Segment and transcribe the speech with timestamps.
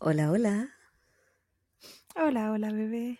[0.00, 0.70] Hola, hola.
[2.14, 3.18] Hola, hola, bebé.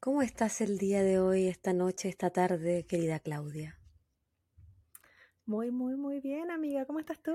[0.00, 3.78] ¿Cómo estás el día de hoy, esta noche, esta tarde, querida Claudia?
[5.46, 6.84] Muy, muy, muy bien, amiga.
[6.84, 7.32] ¿Cómo estás tú?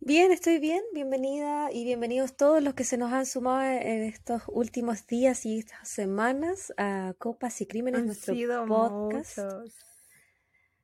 [0.00, 0.82] Bien, estoy bien.
[0.94, 5.58] Bienvenida y bienvenidos todos los que se nos han sumado en estos últimos días y
[5.58, 9.38] estas semanas a Copas y Crímenes, Han nuestro sido podcast.
[9.38, 9.74] muchos.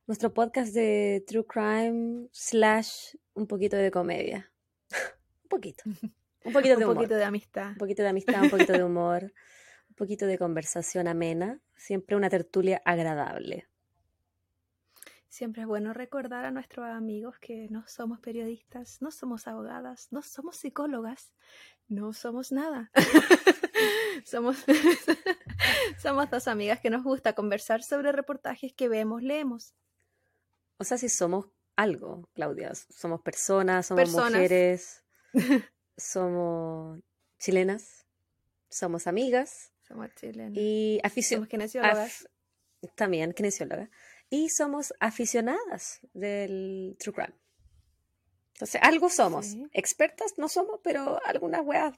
[0.07, 4.51] Nuestro podcast de True Crime slash un poquito de comedia.
[5.43, 5.83] un poquito.
[6.43, 6.95] Un poquito Un de humor.
[6.95, 7.69] poquito de amistad.
[7.71, 9.23] Un poquito de amistad, un poquito de humor,
[9.89, 11.59] un poquito de conversación amena.
[11.75, 13.67] Siempre una tertulia agradable.
[15.27, 20.21] Siempre es bueno recordar a nuestros amigos que no somos periodistas, no somos abogadas, no
[20.21, 21.33] somos psicólogas,
[21.87, 22.91] no somos nada.
[24.23, 24.63] somos,
[25.97, 29.73] somos dos amigas que nos gusta conversar sobre reportajes que vemos, leemos.
[30.77, 32.73] O sea, si somos algo, Claudia.
[32.75, 34.31] Somos personas, somos Personas.
[34.33, 35.03] mujeres,
[35.97, 36.99] somos
[37.39, 38.05] chilenas,
[38.69, 40.57] somos amigas Somos chilenos.
[40.57, 41.49] y Somos aficionadas.
[41.49, 42.29] kinesiólogas.
[42.95, 43.89] También kinesióloga.
[44.29, 47.33] Y somos aficionadas del true crime.
[48.53, 49.47] Entonces, algo somos.
[49.47, 49.67] Sí.
[49.73, 51.93] Expertas no somos, pero algunas weas,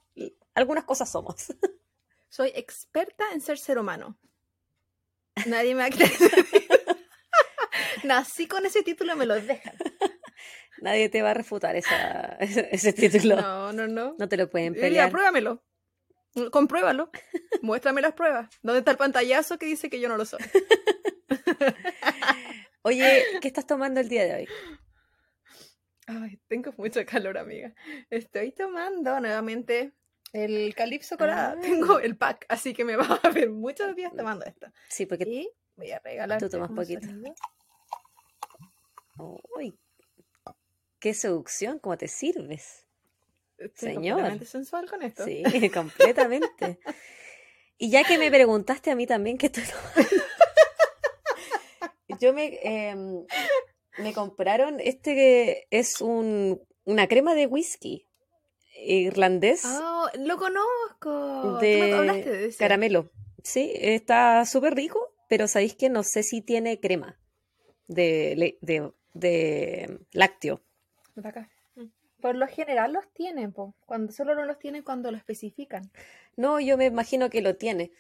[0.55, 1.35] algunas cosas somos.
[2.29, 4.17] Soy experta en ser ser humano.
[5.45, 6.15] Nadie me ha creído.
[8.07, 9.75] Nací con ese título, me lo dejan.
[10.81, 13.35] Nadie te va a refutar esa, ese, ese título.
[13.35, 13.73] No.
[13.73, 14.29] No, no, no.
[14.29, 15.11] te lo pueden Mira, pelear.
[15.11, 15.63] pruébamelo.
[16.51, 17.09] Compruébalo.
[17.63, 18.47] Muéstrame las pruebas.
[18.61, 20.39] ¿Dónde está el pantallazo que dice que yo no lo soy?
[22.83, 24.47] Oye, ¿qué estás tomando el día de hoy?
[26.05, 27.73] Ay, tengo mucho calor, amiga.
[28.09, 29.93] Estoy tomando nuevamente
[30.31, 31.55] el Calipso Colada.
[31.57, 31.61] Ah.
[31.61, 34.67] Tengo el pack, así que me va a ver muchos días tomando esto.
[34.89, 36.39] Sí, porque Y voy a regalar.
[36.39, 37.07] Tú tomas poquito.
[39.17, 39.77] Uy,
[40.99, 42.87] qué seducción, cómo te sirves.
[43.57, 44.15] Estoy Señor.
[44.17, 45.25] completamente sensual con esto.
[45.25, 46.79] Sí, completamente.
[47.77, 50.09] Y ya que me preguntaste a mí también qué estoy tomando,
[52.19, 53.25] yo me, em,
[53.99, 58.07] me compraron este que es un, una crema de whisky
[58.79, 61.59] irlandés Oh, lo conozco.
[61.59, 62.57] Tú me hablaste de de ese.
[62.57, 63.11] caramelo.
[63.43, 67.19] Sí, está súper rico, pero sabéis que no sé si tiene crema
[67.87, 70.61] de, de, de lácteo.
[71.23, 71.49] Acá.
[72.21, 73.75] Por lo general los tienen, po.
[73.85, 75.91] Cuando solo no los tienen cuando lo especifican.
[76.35, 77.91] No, yo me imagino que lo tiene,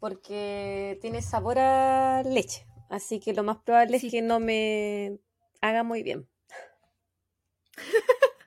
[0.00, 4.06] porque tiene sabor a leche, así que lo más probable Sí.
[4.08, 5.18] es que no me
[5.60, 6.26] haga muy bien.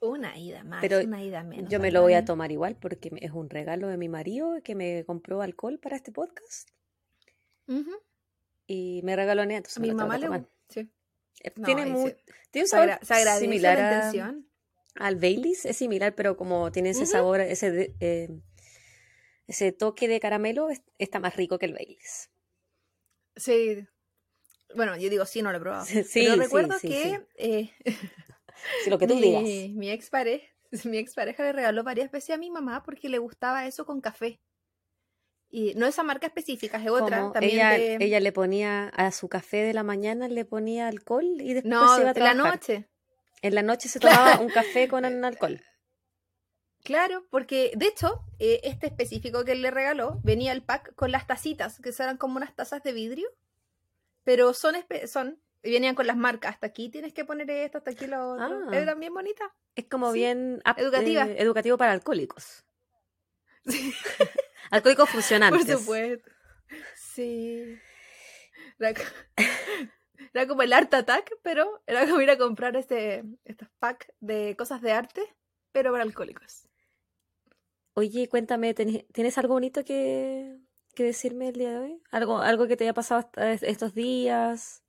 [0.00, 1.70] Una ida más, Pero una ida menos.
[1.70, 2.26] Yo me lo voy a Dani.
[2.26, 6.12] tomar igual porque es un regalo de mi marido que me compró alcohol para este
[6.12, 6.68] podcast
[8.66, 10.44] y me regaló a entonces A me mi mamá le.
[10.68, 10.90] Sí.
[11.42, 12.14] Eh, No, tiene, tiene un
[12.50, 14.34] Se, sabor agra- se agradece similar la a-
[14.96, 18.28] al Baileys, es similar, pero como tiene ese sabor, ese, de- eh,
[19.46, 22.30] ese toque de caramelo, es- está más rico que el Baileys.
[23.36, 23.86] Sí.
[24.74, 25.84] Bueno, yo digo sí, no lo he probado.
[26.04, 27.70] Sí, Pero sí, recuerdo sí, que eh,
[28.84, 29.42] Si lo que tú digas.
[29.42, 30.46] mi, mi expareja,
[30.84, 34.40] mi expareja le regaló varias veces a mi mamá porque le gustaba eso con café.
[35.56, 37.20] Y no esa marca específica, es otra.
[37.20, 40.88] Como También ella, de- ella le ponía a su café de la mañana, le ponía
[40.88, 42.54] alcohol y después No, se iba a de la trabajar.
[42.58, 42.88] noche.
[43.40, 45.60] En la noche se tomaba un café con alcohol.
[46.82, 51.12] Claro, porque de hecho, eh, este específico que él le regaló venía el pack con
[51.12, 53.28] las tacitas, que eran como unas tazas de vidrio,
[54.24, 54.74] pero son,
[55.06, 56.54] son venían con las marcas.
[56.54, 58.60] Hasta aquí tienes que poner esto, hasta aquí lo otro.
[58.70, 58.76] Ah.
[58.76, 59.52] Eran bien bonitas.
[59.76, 61.26] Es como Sí, bien educativa.
[61.26, 62.64] eh, educativo para alcohólicos.
[64.74, 65.78] Alcohólicos Por funcionantes.
[65.80, 66.30] supuesto.
[66.96, 67.78] Sí.
[68.78, 69.02] Era, co-
[70.34, 74.54] era como el Art Attack, pero era como ir a comprar este, estos packs de
[74.58, 75.22] cosas de arte,
[75.72, 76.68] pero para alcohólicos.
[77.94, 80.58] Oye, cuéntame, ¿tenés- ¿tienes algo bonito que,
[80.96, 82.02] que decirme el día de hoy?
[82.10, 83.30] ¿Algo, algo que te haya pasado
[83.62, 84.82] estos días?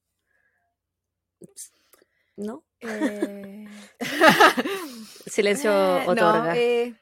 [2.36, 2.66] ¿No?
[2.82, 3.68] Eh,
[5.28, 6.58] Silencio Eh, no, otorga.
[6.58, 6.96] eh,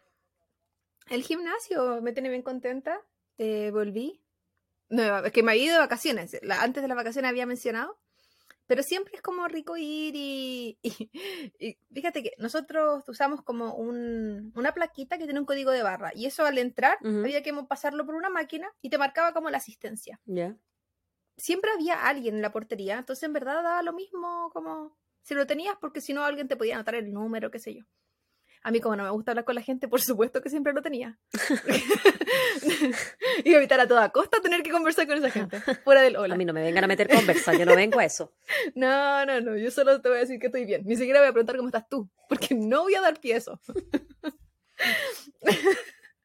[1.09, 2.99] el gimnasio me tiene bien contenta.
[3.37, 4.21] Eh, volví.
[4.89, 6.37] No, es que me había ido de vacaciones.
[6.43, 7.99] La- antes de las vacaciones había mencionado.
[8.65, 11.09] Pero siempre es como rico ir y, y-
[11.59, 16.11] y fíjate que nosotros usamos como un- una plaquita que tiene un código de barra.
[16.15, 19.57] Y eso al entrar había que pasarlo por una máquina y te marcaba como la
[19.57, 20.19] asistencia.
[20.25, 20.55] Ya.
[21.35, 22.97] Siempre había alguien en la portería.
[22.99, 26.55] Entonces en verdad daba lo mismo como si lo tenías porque si no alguien te
[26.55, 27.83] podía anotar el número, qué sé yo.
[28.63, 30.81] A mí, como no me gusta hablar con la gente, por supuesto que siempre lo
[30.81, 31.19] tenía.
[33.43, 36.35] y evitar a toda costa tener que conversar con esa gente, fuera del hola.
[36.35, 38.33] A mí no me vengan a meter conversa, yo no vengo a eso.
[38.75, 40.83] No, no, no, yo solo te voy a decir que estoy bien.
[40.85, 43.37] Ni siquiera voy a preguntar cómo estás tú, porque no voy a dar pie a
[43.37, 43.59] eso.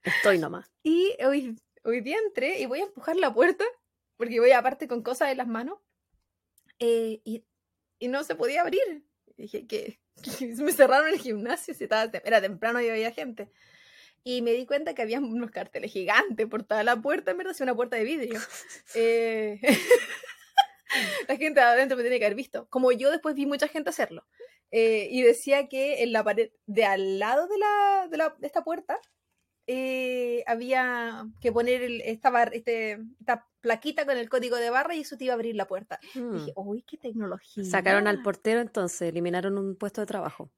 [0.02, 0.70] Estoy nomás.
[0.82, 3.64] Y hoy, hoy día entré y voy a empujar la puerta,
[4.17, 5.79] porque voy aparte con cosas en las manos,
[6.79, 7.44] eh, y,
[7.99, 9.05] y no se podía abrir.
[9.37, 10.00] dije que
[10.59, 13.50] me cerraron el gimnasio, si estaba, era temprano y había gente.
[14.25, 17.55] Y me di cuenta que había unos carteles gigantes por toda la puerta, en verdad,
[17.55, 18.41] es una puerta de vidrio.
[18.94, 19.61] Eh,
[21.29, 22.67] la gente adentro me tiene que haber visto.
[22.69, 24.26] Como yo después vi mucha gente hacerlo.
[24.70, 28.47] Eh, y decía que en la pared de al lado de, la, de, la, de
[28.47, 29.00] esta puerta
[29.69, 35.00] eh, había que poner el, esta, este, esta plaquita con el código de barra y
[35.03, 36.00] eso te iba a abrir la puerta.
[36.15, 36.32] Hmm.
[36.32, 37.62] Dije, uy, qué tecnología.
[37.65, 40.50] Sacaron al portero entonces, eliminaron un puesto de trabajo.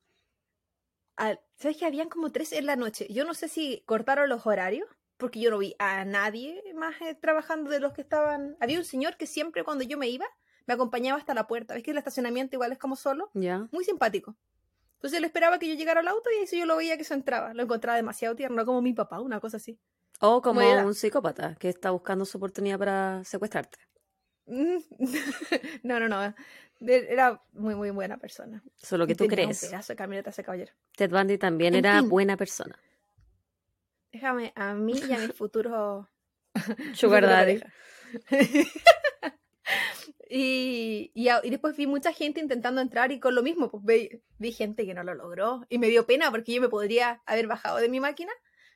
[1.16, 3.06] Al- ¿Sabes que habían como tres en la noche?
[3.10, 7.14] Yo no sé si cortaron los horarios, porque yo no vi a nadie más eh,
[7.14, 8.56] trabajando de los que estaban.
[8.60, 10.26] Había un señor que siempre cuando yo me iba,
[10.66, 11.74] me acompañaba hasta la puerta.
[11.74, 13.30] ¿Ves que el estacionamiento igual es como solo?
[13.34, 13.68] ¿Ya?
[13.72, 14.36] Muy simpático.
[15.00, 17.14] Entonces él esperaba que yo llegara al auto y así yo lo veía que se
[17.14, 17.54] entraba.
[17.54, 19.78] Lo encontraba demasiado tierno, como mi papá, una cosa así.
[20.20, 23.78] O como un psicópata que está buscando su oportunidad para secuestrarte.
[24.44, 24.76] Mm.
[25.84, 26.34] no, no, no.
[26.80, 28.62] Era muy, muy buena persona.
[28.82, 29.62] Eso es lo que tú Tenía crees.
[29.62, 30.74] Un pedazo de camioneta ese caballero.
[30.94, 32.08] Ted Bundy también En era fin.
[32.10, 32.78] buena persona.
[34.12, 36.10] Déjame a mí y a mi futuro
[36.92, 37.62] Sugar Daddy.
[40.32, 44.52] y, y, después vi mucha gente intentando entrar y con lo mismo, pues vi, vi
[44.52, 45.66] gente que no lo logró.
[45.68, 48.32] Y me dio pena porque yo me podría haber bajado de mi máquina,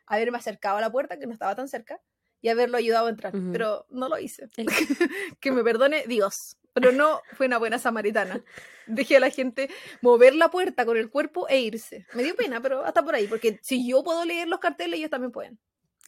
[0.07, 2.01] haberme acercado a la puerta, que no estaba tan cerca,
[2.41, 3.33] y haberlo ayudado a entrar.
[3.53, 4.51] Pero no lo hice.
[5.41, 6.59] Que me perdone Dios.
[6.73, 8.43] Pero no fue una buena samaritana.
[8.87, 9.71] Dejé a la gente
[10.03, 12.05] mover la puerta con el cuerpo e irse.
[12.15, 13.29] Me dio pena, pero hasta por ahí.
[13.29, 15.61] Porque si yo puedo leer los carteles, ellos también pueden.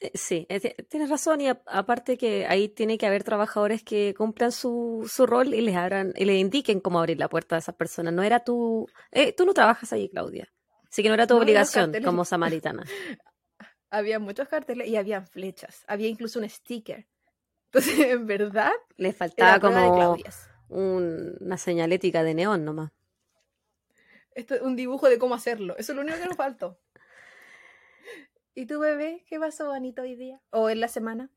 [0.02, 3.82] Eh, Sí, eh, ti- tienes razón y a- aparte que ahí tiene que haber trabajadores
[3.82, 7.56] que cumplan su, su rol y les abran y les indiquen cómo abrir la puerta
[7.56, 8.12] a esas personas.
[8.12, 10.52] No era tu, eh, tú no trabajas ahí, Claudia.
[10.90, 12.82] Así que no era tu No, y los obligación carteles- como samaritana.
[13.90, 15.84] Había muchos carteles y habían flechas.
[15.86, 17.06] Había incluso un sticker.
[17.66, 20.48] Entonces, en verdad, Les era faltaba prueba de como Claudias.
[20.68, 22.90] un- una señalética de neón nomás.
[24.34, 25.74] Esto es un dibujo de cómo hacerlo.
[25.78, 26.78] Eso es lo único que nos faltó.
[28.58, 29.22] ¿Y tu bebé?
[29.28, 30.40] ¿Qué pasó bonito hoy día?
[30.48, 31.30] ¿O en la semana?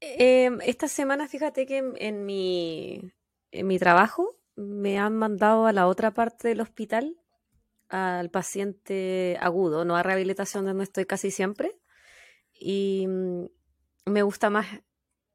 [0.00, 3.10] Em, esta semana, fíjate que en, mi,
[3.50, 7.16] en mi trabajo me han mandado a la otra parte del hospital
[7.88, 11.72] al paciente agudo, no a rehabilitación donde estoy casi siempre.
[12.52, 13.46] Y mm,
[14.04, 14.66] me gusta más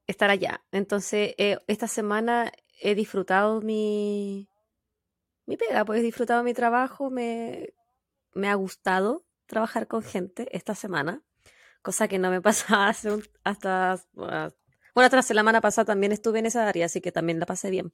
[0.06, 0.64] estar allá.
[0.72, 4.52] Entonces, eh, esta semana he disfrutado mi,
[5.48, 7.74] mi pega, pues he disfrutado mi trabajo, me,
[8.36, 11.24] me ha gustado trabajar con gente esta semana,
[11.84, 14.52] cosa que no me pasaba hace un- hasta, ah,
[14.96, 17.72] bueno, hasta la semana pasada también estuve en esa área, así que también la pasé
[17.72, 17.94] bien.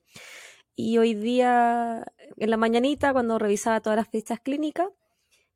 [0.76, 2.06] Y hoy día,
[2.38, 4.90] en la mañanita, cuando revisaba todas las fichas clínicas,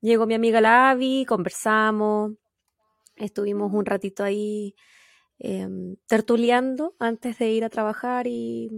[0.02, 2.34] llegó mi amiga la Avi, conversamos,
[3.16, 4.76] estuvimos un ratito ahí
[5.40, 8.70] em, tertuleando antes de ir a trabajar y,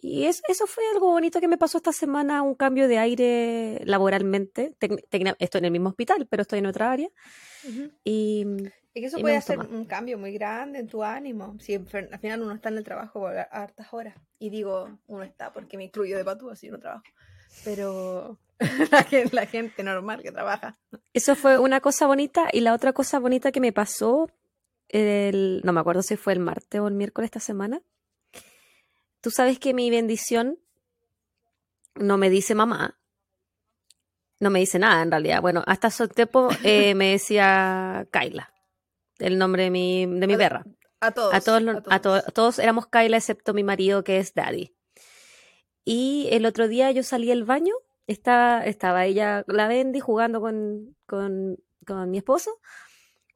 [0.00, 3.80] y es- eso fue algo bonito que me pasó esta semana, un cambio de aire
[3.84, 4.74] laboralmente.
[4.80, 7.08] Estoy en el mismo hospital, pero estoy en otra área.
[8.04, 8.46] Y
[8.94, 9.68] Es que eso puede hacer más.
[9.68, 11.56] un cambio muy grande en tu ánimo.
[11.60, 11.86] Si al
[12.20, 14.14] final uno está en el trabajo por hartas horas.
[14.38, 17.04] Y digo, uno está porque me incluyo de patúa si no trabajo.
[17.64, 18.38] Pero
[18.92, 20.78] la gente, la gente normal que trabaja.
[21.12, 24.30] Eso fue una cosa bonita y la otra cosa bonita que me pasó,
[24.88, 27.80] el, no me acuerdo si fue el martes o el miércoles esta semana.
[29.20, 30.58] Tú sabes que mi bendición
[31.94, 32.98] no me dice mamá,
[34.40, 35.40] no me dice nada en realidad.
[35.42, 38.52] Bueno, hasta hace tiempo eh, me decía Kaila,
[39.18, 40.64] el nombre de mi, de mi A- perra.
[41.00, 41.32] A todos.
[41.34, 44.74] A todos, a to- todos éramos Kyla excepto mi marido que es Daddy.
[45.84, 47.72] Y el otro día yo salí al baño,
[48.08, 51.56] estaba, estaba ella, la Bendy, jugando con, con,
[51.86, 52.60] con mi esposo,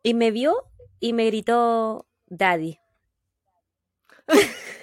[0.02, 0.70] y me vio
[1.00, 2.78] y me gritó Daddy.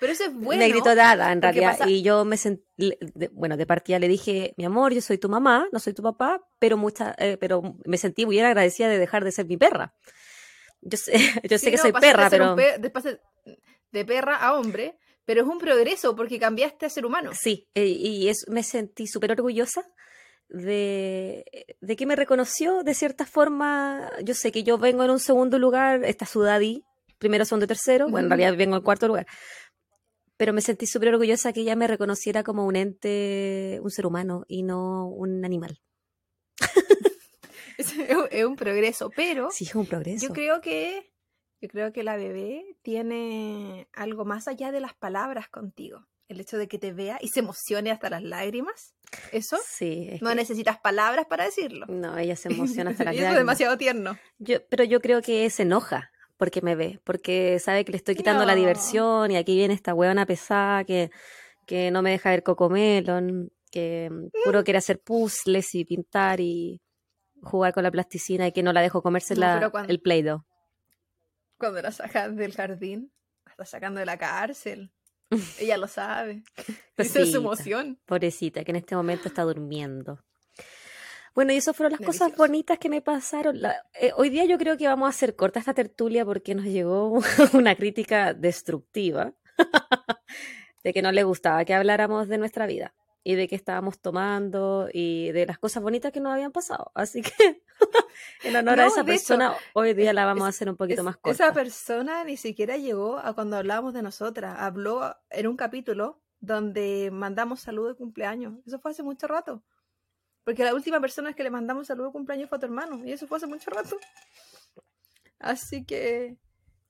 [0.00, 0.58] Pero eso es bueno.
[0.62, 1.72] me gritó Dada, en realidad.
[1.78, 2.64] pasa- Y yo me sentí,
[3.32, 6.40] bueno, de partida le dije, mi amor, yo soy tu mamá, no soy tu papá,
[6.58, 9.94] pero, mucha, eh, pero me sentí muy agradecida de dejar de ser mi perra.
[10.80, 11.12] Yo sé,
[11.50, 12.50] yo sé Sí, que no, soy perra, ser pero...
[12.52, 13.20] un pe- de,
[13.92, 17.32] de perra a hombre, pero es un progreso porque cambiaste a ser humano.
[17.38, 19.84] Sí, eh, y es, me sentí súper orgullosa
[20.48, 21.44] de,
[21.80, 24.10] de que me reconoció de cierta forma.
[24.24, 26.84] Yo sé que yo vengo en un segundo lugar, está su daddy,
[27.18, 28.08] primero, segundo tercero.
[28.08, 29.26] Bueno, en realidad vengo en cuarto lugar.
[30.40, 34.46] Pero me sentí súper orgullosa que ella me reconociera como un ente, un ser humano
[34.48, 35.82] y no un animal.
[37.76, 37.92] es,
[38.30, 40.26] es un progreso, pero Sí, es un progreso.
[40.26, 41.12] yo creo que
[41.60, 46.06] yo creo que la bebé tiene algo más allá de las palabras contigo.
[46.28, 48.94] El hecho de que te vea y se emocione hasta las lágrimas.
[49.32, 51.84] Eso Sí, es no que- necesitas palabras para decirlo.
[51.88, 52.48] no, ella se
[52.84, 53.36] emociona hasta las eso es lágrimas.
[53.40, 54.16] demasiado tierno.
[54.38, 58.16] Yo, pero yo creo que se enoja porque me ve, porque sabe que le estoy
[58.16, 61.10] quitando la diversión y aquí viene esta huevona pesada que,
[61.66, 66.80] que no me deja ver Cocomelon, que mm, puro quiere hacer puzzles y pintar y
[67.42, 70.00] jugar con la plasticina y que no la dejo comerse No, la- pero cuando- el
[70.00, 70.44] Play-Doh.
[71.58, 73.12] Cuando la sacas del jardín,
[73.44, 74.90] la estás sacando de la cárcel.
[75.60, 76.42] Ella lo sabe.
[76.96, 78.00] Esa es su emoción.
[78.06, 80.24] Pobrecita, que en este momento está durmiendo.
[81.34, 83.60] Bueno, y esas fueron las cosas bonitas que me pasaron.
[83.60, 86.64] La- eh, hoy día yo creo que vamos a hacer corta esta tertulia porque nos
[86.64, 87.20] llegó
[87.54, 89.32] una crítica destructiva
[90.84, 94.88] de que no le gustaba que habláramos de nuestra vida y de que estábamos tomando
[94.92, 96.90] y de las cosas bonitas que nos habían pasado.
[96.94, 97.62] Así que
[98.44, 100.76] en honor a No, esa de hecho, persona, hoy día la vamos a hacer un
[100.76, 101.44] poquito Es- más corta.
[101.44, 104.56] Esa persona ni siquiera llegó a cuando hablábamos de nosotras.
[104.58, 108.54] Habló en un capítulo donde mandamos saludo de cumpleaños.
[108.66, 109.62] Eso fue hace mucho rato.
[110.44, 113.04] Porque la última persona que le mandamos saludo de cumpleaños fue a tu hermano.
[113.04, 113.98] Y eso fue hace mucho rato.
[115.38, 116.36] Así que.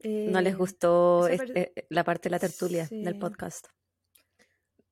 [0.03, 3.03] no les eh, gustó eh, la parte de la tertulia Sí.
[3.03, 3.67] del podcast.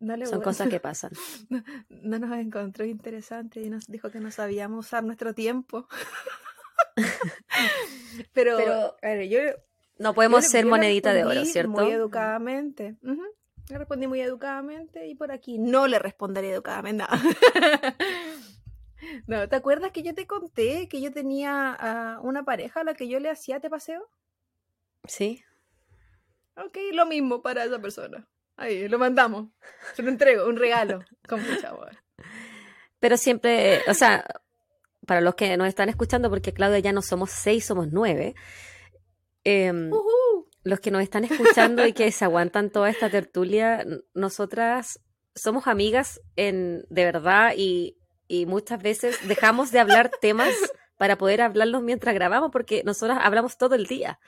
[0.01, 1.13] no Son cosas que pasan.
[1.49, 5.87] no, no nos encontró interesante y nos dijo que no sabíamos usar nuestro tiempo.
[8.33, 9.39] Pero, Pero a ver, yo,
[9.99, 11.71] No podemos yo ser yo monedita de oro, ¿cierto?
[11.71, 12.97] Muy educadamente.
[13.03, 13.23] Ujú.
[13.69, 17.05] Le respondí muy educadamente y por aquí no le responderé educadamente.
[17.05, 17.09] No,
[19.27, 22.95] No, ¿te acuerdas que yo te conté que yo tenía a una pareja a la
[22.95, 24.09] que yo le hacía te paseo?
[25.05, 25.45] Sí.
[26.57, 28.29] Ok, lo mismo para esa persona.
[28.57, 29.51] Ahí, lo mandamos.
[29.95, 31.05] Se lo entrego, un regalo.
[31.29, 31.97] Con mucha amor.
[32.99, 34.27] Pero siempre, o sea,
[35.07, 38.35] para los que nos están escuchando, porque Claudia ya no somos seis, somos nueve.
[39.45, 40.11] em, Ujú.
[40.65, 45.01] Los que nos están escuchando y que se aguantan toda esta tertulia, nosotras
[45.35, 47.97] somos amigas en de verdad y,
[48.27, 50.55] y muchas veces dejamos de hablar temas
[50.99, 54.19] para poder hablarlos mientras grabamos porque nosotras hablamos todo el día.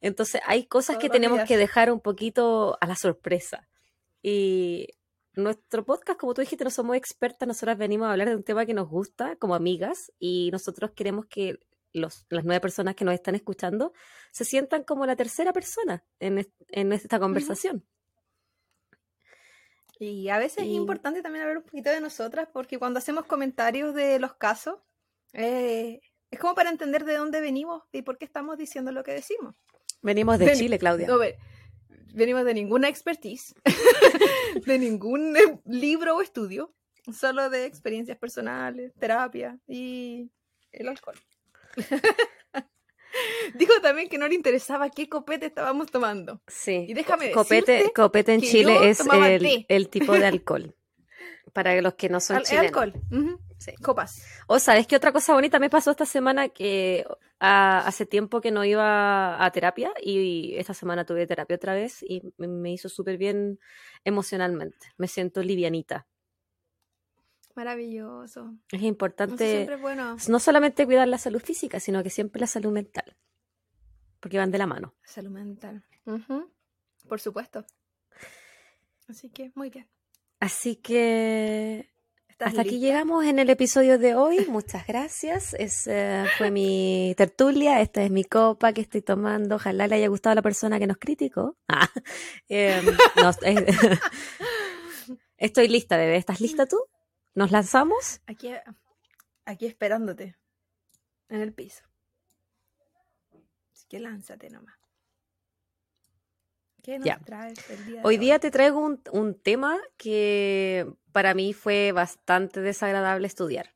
[0.00, 1.48] Entonces hay cosas Todos que tenemos días.
[1.48, 3.68] que dejar un poquito a la sorpresa.
[4.20, 4.88] Y
[5.34, 8.66] nuestro podcast, como tú dijiste, no somos expertas, nosotras venimos a hablar de un tema
[8.66, 11.58] que nos gusta como amigas y nosotros queremos que
[11.92, 13.92] los, las nueve personas que nos están escuchando
[14.30, 17.86] se sientan como la tercera persona en, es- en esta conversación.
[19.98, 23.26] Y a veces Y- es importante también hablar un poquito de nosotras, porque cuando hacemos
[23.26, 24.80] comentarios de los casos,
[25.32, 29.12] eh, es como para entender de dónde venimos y por qué estamos diciendo lo que
[29.12, 29.54] decimos.
[30.02, 31.06] Venimos de Chile, Claudia.
[31.06, 31.36] No, ve-
[32.14, 33.54] venimos de ninguna expertise,
[34.66, 36.74] de ningún eh, libro o estudio,
[37.12, 40.30] solo de experiencias personales, terapia y
[40.72, 41.16] el alcohol.
[43.54, 46.40] Dijo también que no le interesaba qué copete estábamos tomando.
[46.48, 46.86] Sí.
[46.88, 50.74] Y déjame copete, copete en Chile es el, el tipo de alcohol.
[51.52, 52.66] Para los que no son Al- chilenos.
[52.68, 52.94] alcohol.
[53.58, 53.74] Sí.
[53.82, 54.24] Copas.
[54.46, 57.04] O sabes qué otra cosa bonita me pasó esta semana que
[57.38, 62.22] hace tiempo que no iba a terapia y esta semana tuve terapia otra vez y
[62.38, 63.58] me- me hizo súper bien
[64.04, 64.78] emocionalmente.
[64.96, 66.06] Me siento livianita.
[67.54, 68.54] Maravilloso.
[68.70, 70.16] Es importante siempre es bueno.
[70.28, 73.16] no solamente cuidar la salud física, sino que siempre la salud mental.
[74.20, 74.94] Porque van de la mano.
[75.04, 75.84] Salud mental.
[77.08, 77.64] Por supuesto.
[79.08, 79.88] Así que, muy bien.
[80.38, 81.92] Así que
[82.28, 84.46] ¿Estás hasta aquí llegamos en el episodio de hoy.
[84.48, 85.54] Muchas gracias.
[85.54, 87.80] Esa fue mi tertulia.
[87.80, 89.56] Esta es mi copa que estoy tomando.
[89.56, 91.56] Ojalá le haya gustado a la persona que nos criticó.
[91.68, 91.88] Ah,
[92.48, 92.84] em,
[93.16, 93.66] no, eh,
[95.36, 96.16] estoy lista, bebé.
[96.16, 96.78] ¿Estás lista tú?
[97.34, 98.20] ¿Nos lanzamos?
[98.26, 98.52] Aquí,
[99.44, 100.36] aquí esperándote.
[101.28, 101.84] En el piso.
[103.72, 104.76] Así que lánzate nomás.
[106.82, 107.18] ¿Qué nos Ya.
[107.24, 111.92] traes el día de Hoy día te traigo un, un tema que para mí fue
[111.92, 113.74] bastante desagradable estudiar.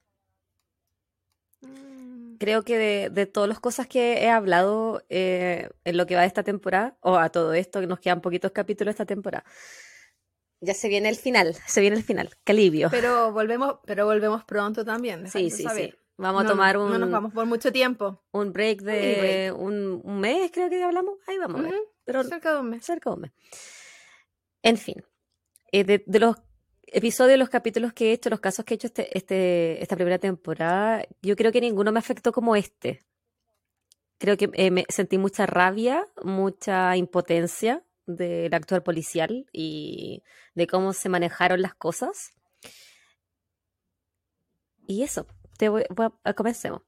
[1.62, 6.16] Mm, Creo que de, de todas las cosas que he hablado eh, en lo que
[6.16, 9.06] va de esta temporada, o a todo esto, que nos quedan poquitos capítulos de esta
[9.06, 9.44] temporada,
[10.60, 12.30] ya se viene el final, se viene el final.
[12.44, 12.88] Qué alivio.
[12.90, 15.28] Pero volvemos, pero volvemos pronto también.
[15.28, 15.90] Sí, sí, saber.
[15.90, 15.98] sí.
[16.18, 18.22] Vamos No, a tomar un, No nos vamos por mucho tiempo.
[18.32, 21.16] un break de un, un mes, creo que hablamos.
[21.26, 21.74] Ahí vamos a ver.
[21.74, 22.84] Ujú, Pero Cerca de un mes.
[22.84, 23.32] cerca de un mes.
[24.62, 24.96] En fin,
[25.72, 26.36] eh, de, de los
[26.86, 30.18] episodios, los capítulos que he hecho, los casos que he hecho este, este, esta primera
[30.18, 33.00] temporada, yo creo que ninguno me afectó como este.
[34.18, 40.22] Creo que eh, me sentí mucha rabia, mucha impotencia del actuar policial y
[40.54, 42.32] de cómo se manejaron las cosas.
[44.86, 45.26] Y eso,
[45.58, 46.82] te voy, voy a- comencemos.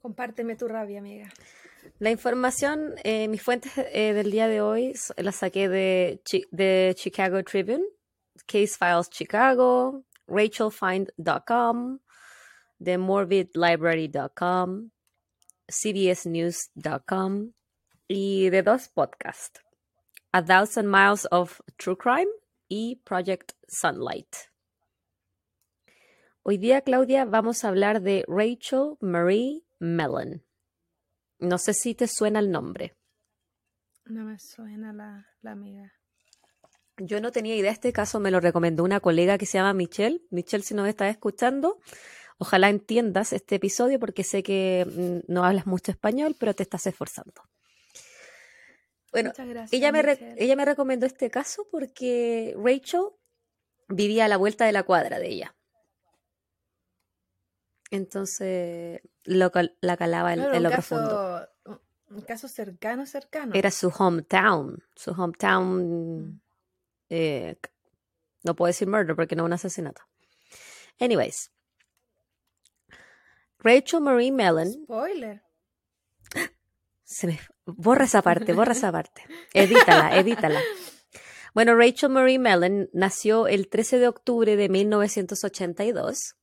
[0.00, 1.28] Compárteme tu rabia, amiga.
[1.98, 7.42] La información, eh, mis fuentes eh, del día de hoy las saqué de, de Chicago
[7.42, 7.84] Tribune,
[8.46, 11.98] Case Files Chicago, RachelFind.com,
[12.78, 14.90] de MorbidLibrary.com,
[15.68, 17.52] CBSNews.com
[18.12, 19.60] y de dos podcasts,
[20.32, 22.26] A Thousand Miles of True Crime
[22.68, 24.34] y Project Sunlight.
[26.42, 30.42] Hoy día, Claudia, vamos a hablar de Rachel Marie Mellon.
[31.38, 32.96] No sé si te suena el nombre.
[34.06, 35.92] No me suena la, la amiga.
[36.96, 39.72] Yo no tenía idea de este caso, me lo recomendó una colega que se llama
[39.72, 40.20] Michelle.
[40.30, 41.78] Michelle, si nos estás escuchando,
[42.38, 46.88] ojalá entiendas este episodio porque sé que mm, no hablas mucho español, pero te estás
[46.88, 47.49] esforzando.
[49.12, 49.72] Bueno, gracias.
[49.72, 53.06] ella me, re- ella me recomendó este caso porque Rachel
[53.88, 55.56] vivía a la vuelta de la cuadra de ella.
[57.90, 59.50] Entonces, lo
[59.80, 61.08] la calaba en, Claro, en un lo profundo.
[61.08, 63.52] caso, un- un caso cercano, cercano.
[63.54, 64.82] Era su hometown.
[64.94, 66.40] Su hometown.
[67.08, 67.70] eh, c-
[68.44, 70.02] no puedo decir murder porque no es un asesinato.
[71.00, 71.50] Anyways.
[73.58, 74.72] Rachel Marie Mellon.
[74.72, 75.42] Spoiler.
[77.04, 77.40] Se me,
[77.76, 79.22] borra esa parte, borra esa parte.
[79.54, 80.60] Edítala, edítala.
[81.54, 86.36] Bueno, Rachel Marie Mellon nació el 13 de octubre de 1982.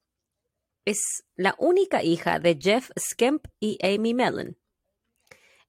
[0.86, 4.58] Es la única hija de Jeff Skemp y Amy Mellon.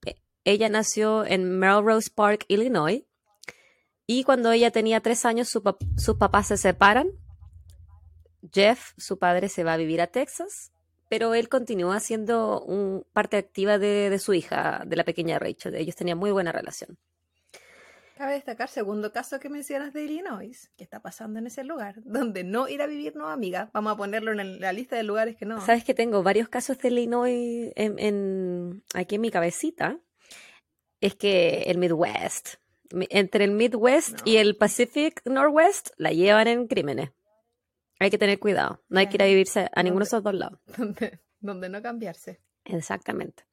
[0.05, 3.03] E- Ella nació en Melrose Park, Illinois.
[4.07, 7.09] Y cuando ella tenía tres años, su pap- sus papás se separan.
[8.53, 10.71] Jeff, su padre, se va a vivir a Texas,
[11.09, 15.75] pero él continúa siendo un, parte activa de, de su hija, de la pequeña Rachel.
[15.75, 16.97] Ellos tenían muy buena relación.
[18.15, 22.43] Cabe destacar, segundo caso que mencionas de Illinois, que está pasando en ese lugar, donde
[22.43, 23.69] no ir a vivir no, amiga.
[23.73, 25.61] Vamos a ponerlo en la lista de lugares que no.
[25.65, 29.97] Sabes que tengo varios casos de Illinois en, en- aquí en mi cabecita.
[30.99, 32.55] Es que el Midwest,
[32.91, 37.11] mi- entre el Midwest y el Pacific Northwest, la llevan en crímenes.
[37.99, 38.83] Hay que tener cuidado.
[38.89, 40.59] No hay que ir a vivirse a ninguno de esos dos lados.
[40.77, 42.41] Donde, donde no cambiarse.
[42.65, 43.43] Exactamente.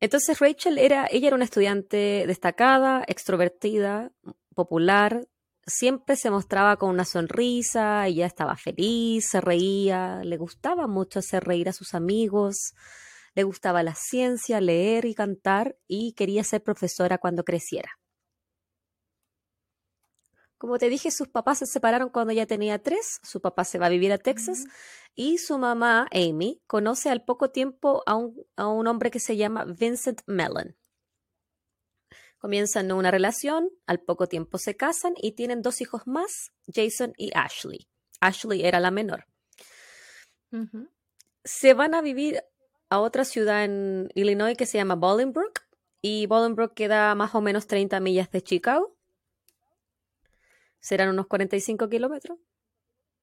[0.00, 4.10] Entonces Rachel era, ella era una estudiante destacada, extrovertida,
[4.54, 5.28] popular,
[5.66, 11.44] siempre se mostraba con una sonrisa, ella estaba feliz, se reía, le gustaba mucho hacer
[11.44, 12.74] reír a sus amigos,
[13.34, 17.90] le gustaba la ciencia, leer y cantar y quería ser profesora cuando creciera.
[20.62, 23.86] Como te dije, sus papás se separaron cuando ella tenía tres, su papá se va
[23.86, 24.66] a vivir a Texas
[25.12, 29.36] y su mamá, Amy, conoce al poco tiempo a un, a un hombre que se
[29.36, 30.76] llama Vincent Mellon.
[32.38, 37.32] Comienzan una relación, al poco tiempo se casan y tienen dos hijos más, Jason y
[37.34, 37.88] Ashley.
[38.20, 39.26] Ashley era la menor.
[41.42, 42.40] Se van a vivir
[42.88, 45.58] a otra ciudad en Illinois que se llama Bolingbrook
[46.00, 48.96] y Bolingbrook queda más o menos 30 millas de Chicago.
[50.82, 52.38] Serán unos 45 kilómetros.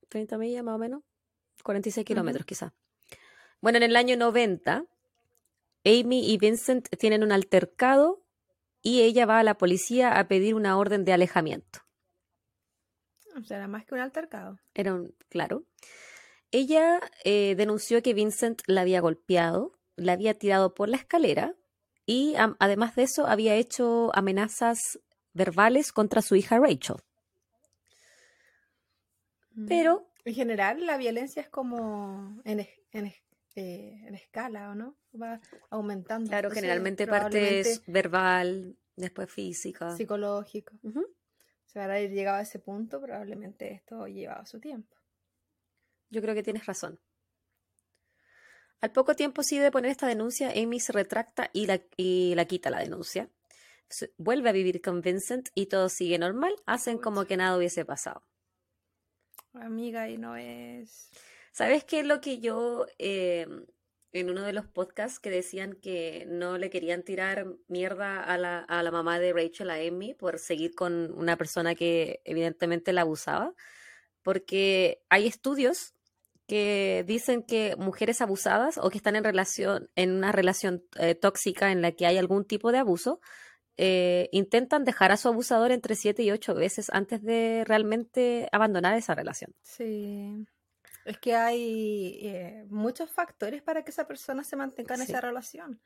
[0.07, 1.03] 30 millas más o menos.
[1.63, 2.73] 46 kilómetros quizá.
[3.59, 4.85] Bueno, en el año 90,
[5.83, 8.23] Amy y Vincent tienen un altercado
[8.81, 11.81] y ella va a la policía a pedir una orden de alejamiento.
[13.37, 14.57] O sea, era más que un altercado.
[14.73, 15.65] Era un, claro.
[16.51, 21.55] Ella eh, denunció que Vincent la había golpeado, la había tirado por la escalera
[22.05, 24.99] y además de eso había hecho amenazas
[25.33, 26.95] verbales contra su hija Rachel.
[29.67, 33.05] Pero En general, la violencia es como en, en,
[33.55, 34.95] eh, en escala, ¿o no?
[35.19, 36.29] Va aumentando.
[36.29, 39.95] Claro, Entonces, generalmente parte es verbal, después física.
[39.95, 40.75] psicológico.
[40.83, 41.05] Ujú.
[41.65, 44.95] Se habrá llegado a ese punto, probablemente esto llevaba su tiempo.
[46.09, 46.99] Yo creo que tienes razón.
[48.81, 52.45] Al poco tiempo sí de poner esta denuncia, Amy se retracta y la, y la
[52.45, 53.29] quita la denuncia.
[53.89, 56.53] Se- vuelve a vivir con Vincent y todo sigue normal.
[56.65, 58.23] Hacen como que nada hubiese pasado.
[59.53, 61.09] Amiga, y no es.
[61.51, 63.47] ¿Sabes qué es lo que yo eh,
[64.11, 68.59] en uno de los podcasts que decían que no le querían tirar mierda a la,
[68.59, 73.01] a la mamá de Rachel, a Amy, por seguir con una persona que evidentemente la
[73.01, 73.53] abusaba?
[74.21, 75.93] Porque hay estudios
[76.47, 81.71] que dicen que mujeres abusadas o que están en relación, en una relación eh, tóxica
[81.71, 83.21] en la que hay algún tipo de abuso,
[83.81, 88.97] eh, intentan dejar a su abusador entre siete y ocho veces antes de realmente abandonar
[88.97, 89.55] esa relación.
[89.61, 90.45] Sí.
[91.05, 95.11] Es que hay eh, muchos factores para que esa persona se mantenga en Sí.
[95.11, 95.79] esa relación.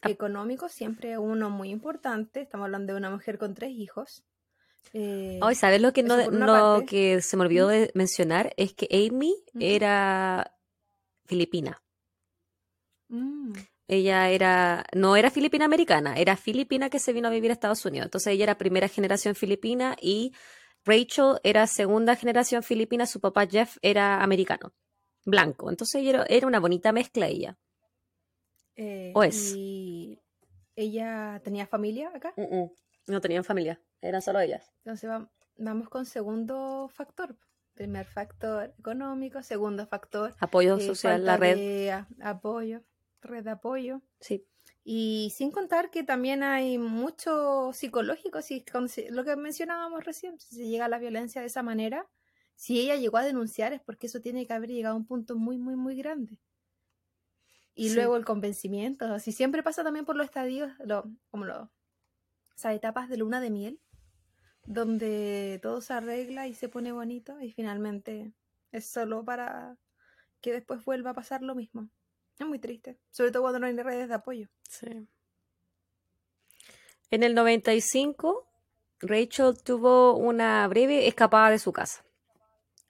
[0.00, 0.08] Ah.
[0.10, 2.40] Económico siempre uno muy importante.
[2.40, 4.24] Estamos hablando de una mujer con tres hijos.
[4.94, 8.52] Eh, Ay, ¿sabes lo que, no, lo que se me olvidó de mencionar?
[8.56, 10.56] Es que Amy era
[11.26, 11.80] filipina.
[13.08, 13.52] mm,
[13.92, 17.84] Ella era, no era filipina americana, era filipina que se vino a vivir a Estados
[17.84, 18.06] Unidos.
[18.06, 20.32] Entonces ella era primera generación filipina y
[20.86, 24.72] Rachel era segunda generación filipina, su papá Jeff era americano,
[25.26, 25.68] blanco.
[25.68, 27.58] Entonces ella era, era una bonita mezcla ella.
[28.76, 29.52] eh, ¿O es?
[29.54, 30.18] Y
[30.74, 32.32] ella tenía familia acá.
[33.06, 34.72] No tenían familia, eran solo ellas.
[34.84, 37.36] Entonces va- vamos con segundo factor.
[37.74, 41.56] Primer factor económico, segundo factor Apoyo eh, social, la red.
[41.56, 42.82] de a- apoyo,
[43.22, 44.02] red de apoyo.
[44.20, 44.46] Sí.
[44.84, 48.64] Y sin contar que también hay mucho psicológico, si,
[49.10, 52.08] lo que mencionábamos recién, si se llega a la violencia de esa manera,
[52.56, 55.36] si ella llegó a denunciar es porque eso tiene que haber llegado a un punto
[55.36, 56.40] muy, muy, muy grande.
[57.74, 57.94] Y Sí.
[57.94, 61.72] luego el convencimiento, así siempre pasa también por los estadios, lo- como lo,
[62.54, 63.80] esas etapas de luna de miel,
[64.66, 68.32] donde todo se arregla y se pone bonito y finalmente
[68.70, 69.78] es solo para
[70.40, 71.88] que después vuelva a pasar lo mismo.
[72.38, 74.48] Es muy triste, sobre todo cuando no hay redes de apoyo.
[74.68, 75.06] Sí.
[77.10, 78.48] En el 95,
[79.00, 82.04] Rachel tuvo una breve escapada de su casa.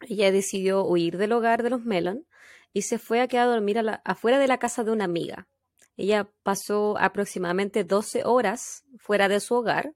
[0.01, 2.27] Ella decidió huir del hogar de los Mellon
[2.73, 5.05] y se fue a quedar a dormir a la- afuera de la casa de una
[5.05, 5.49] amiga.
[5.97, 9.95] Ella pasó aproximadamente 12 horas fuera de su hogar.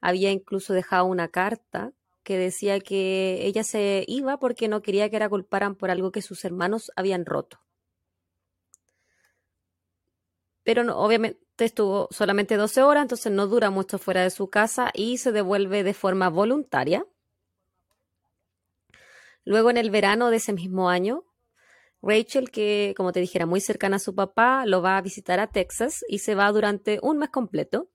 [0.00, 5.18] Había incluso dejado una carta que decía que ella se iba porque no quería que
[5.18, 7.60] la culparan por algo que sus hermanos habían roto.
[10.68, 14.90] Pero no, obviamente estuvo solamente 12 horas, entonces no dura mucho fuera de su casa
[14.92, 17.06] y se devuelve de forma voluntaria.
[19.46, 21.24] Luego, en el verano de ese mismo año,
[22.02, 25.46] Rachel, que como te dijera muy cercana a su papá, lo va a visitar a
[25.46, 27.88] Texas y se va durante un mes completo.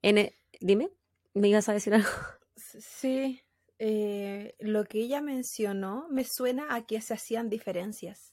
[0.00, 0.90] En e- dime,
[1.34, 2.08] ¿me ibas a decir algo?
[2.54, 3.42] Sí,
[3.80, 8.32] eh, lo que ella mencionó me suena a que se hacían diferencias.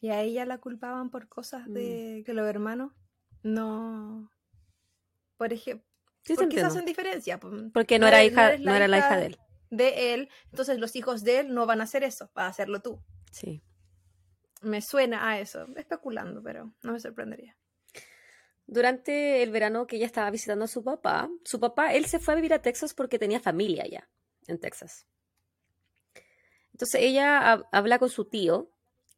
[0.00, 2.92] Y a ella la culpaban por cosas de que los hermanos
[3.42, 4.30] no...
[5.36, 5.86] Por ejemplo,
[6.24, 7.38] Sí, ¿por qué se hacen diferencias?
[7.40, 9.38] Po- Porque no era hija, no era la hija de él.
[9.70, 12.80] de él, entonces los hijos de él no van a hacer eso, vas a hacerlo
[12.80, 13.00] tú.
[13.32, 13.62] Sí.
[14.62, 17.56] Me suena a eso, especulando, pero no me sorprendería.
[18.66, 22.34] Durante el verano que ella estaba visitando a su papá, su papá, él se fue
[22.34, 24.08] a vivir a Texas porque tenía familia allá
[24.46, 25.06] en Texas.
[26.72, 28.70] Entonces ella hab- habla con su tío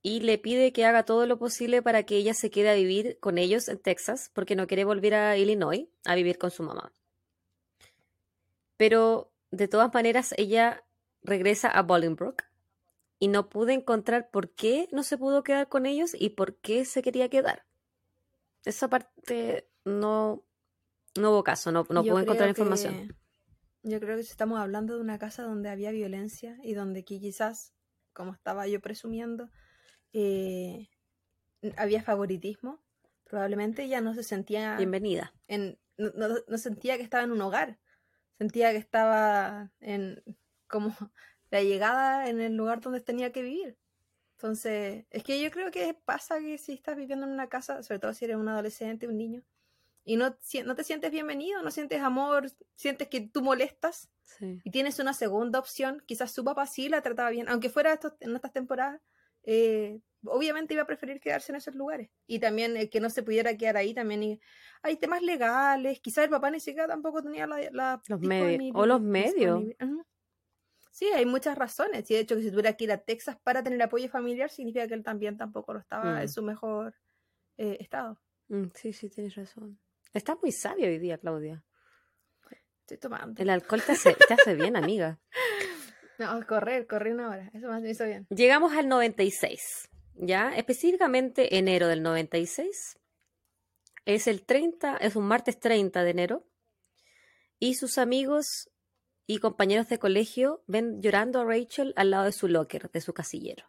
[0.02, 3.18] y le pide que haga todo lo posible para que ella se quede a vivir
[3.20, 6.92] con ellos en Texas porque no quiere volver a Illinois a vivir con su mamá.
[8.76, 10.84] Pero de todas maneras ella
[11.22, 12.44] regresa a Bolingbrook
[13.18, 16.86] y no pude encontrar por qué no se pudo quedar con ellos y por qué
[16.86, 17.66] se quería quedar.
[18.64, 20.46] Esa parte no,
[21.18, 23.14] no hubo caso, no, no pude encontrar información.
[23.82, 27.74] yo creo que estamos hablando de una casa donde había violencia y donde aquí quizás,
[28.14, 29.50] como estaba yo presumiendo,
[30.12, 30.88] eh,
[31.76, 32.82] había favoritismo,
[33.24, 35.32] probablemente ella no se sentía Bienvenida.
[35.46, 37.78] en, no, no- no sentía que estaba en un hogar,
[38.38, 40.22] sentía que estaba en
[40.66, 40.94] como
[41.50, 43.76] la llegada en el lugar donde tenía que vivir.
[44.36, 47.98] Entonces, es que yo creo que pasa que si estás viviendo en una casa, sobre
[47.98, 49.42] todo si eres un adolescente, un niño,
[50.02, 54.60] y no, si- no te sientes bienvenido, no sientes amor, sientes que tú molestas Sí.
[54.64, 58.34] y tienes una segunda opción, quizás su papá sí la trataba bien, aunque fuera en
[58.36, 59.00] estas temporadas,
[59.42, 62.10] eh, obviamente iba a preferir quedarse en esos lugares.
[62.26, 64.40] Y también el que no se pudiera quedar ahí, también y-
[64.82, 67.58] hay temas legales, quizás el papá ni siquiera tampoco tenía la...
[67.72, 68.72] la Los medios.
[68.74, 69.64] O los medios.
[70.92, 72.10] Sí, hay muchas razones.
[72.10, 74.86] Y de hecho que si tuviera que ir a Texas para tener apoyo familiar, significa
[74.88, 76.22] que él también tampoco lo estaba Mm.
[76.22, 76.94] en su mejor
[77.56, 78.20] eh, estado.
[78.48, 79.78] Mm, sí, sí, tienes razón.
[80.12, 81.62] Estás muy sabia hoy día, Claudia.
[82.80, 83.40] Estoy tomando.
[83.40, 85.20] El alcohol te hace, te hace bien, amiga.
[86.20, 87.50] No, correr, correr una hora.
[87.54, 88.26] Eso me hizo bien.
[88.28, 90.54] Llegamos al 96, ¿ya?
[90.54, 92.98] Específicamente enero del 96.
[94.04, 96.46] Es el 30, es un martes 30 de enero.
[97.58, 98.70] Y sus amigos
[99.26, 103.12] y compañeros de colegio ven llorando a Rachel al lado de su locker, de su
[103.14, 103.64] casillero.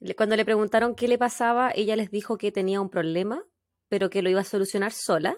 [0.00, 3.44] Le- Cuando le preguntaron qué le pasaba, ella les dijo que tenía un problema,
[3.88, 5.36] pero que lo iba a solucionar sola.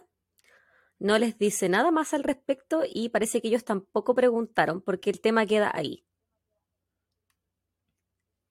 [0.99, 5.21] No les dice nada más al respecto y parece que ellos tampoco preguntaron porque el
[5.21, 6.05] tema queda ahí.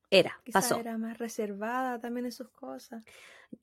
[0.10, 0.80] Era, Quizá pasó.
[0.80, 3.04] era más reservada también en sus cosas.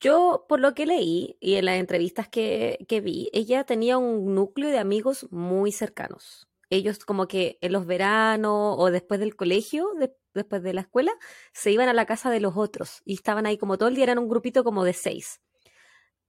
[0.01, 4.35] Yo, por lo que leí y en las entrevistas que, que vi, ella tenía un
[4.35, 6.49] núcleo de amigos muy cercanos.
[6.69, 11.11] Ellos como que en los veranos o después del colegio, de- después de la escuela,
[11.53, 14.05] se iban a la casa de los otros y estaban ahí como todo el día,
[14.05, 15.41] eran un grupito como de seis.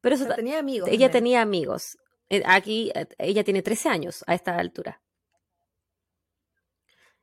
[0.01, 0.89] Pero O sea, tenía amigos.
[0.89, 1.97] ella tenía amigos.
[2.33, 5.03] Eh, Aquí eh, ella tiene 13 años a esta altura.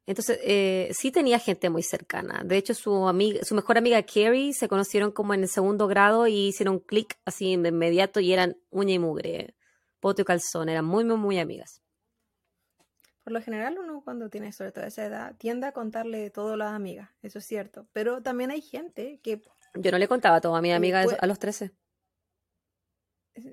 [0.06, 2.44] Entonces, eh, sí tenía gente muy cercana.
[2.46, 6.28] De hecho, su amiga, su mejor amiga Carrie se conocieron como en el segundo grado
[6.28, 9.56] y hicieron clic así de inmediato y eran uña y mugre,
[10.00, 11.82] poto y calzón, eran muy, muy, muy amigas.
[13.24, 16.58] Por lo general, uno cuando tiene sobre todo esa edad tiende a contarle todo a
[16.58, 17.88] las amigas, eso es cierto.
[17.94, 19.42] Pero también hay gente que
[19.76, 21.72] Yo no le contaba todo a mi amiga pues- a los 13.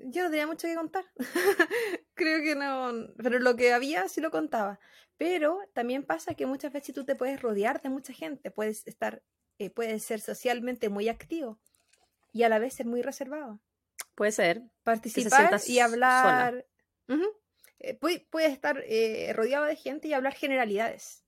[0.05, 1.05] Yo no tenía mucho que contar.
[2.13, 4.79] Creo que no, pero lo que había sí lo contaba.
[5.17, 9.23] Pero también pasa que muchas veces tú te puedes rodear de mucha gente, puedes estar,
[9.57, 11.59] eh, puedes ser socialmente muy activo
[12.31, 13.59] y a la vez ser muy reservado.
[14.15, 14.61] Puede ser.
[14.83, 16.65] Participar y hablar.
[17.07, 17.25] Ujú.
[17.79, 21.23] Eh, puede- puedes estar eh, rodeado de gente y hablar generalidades.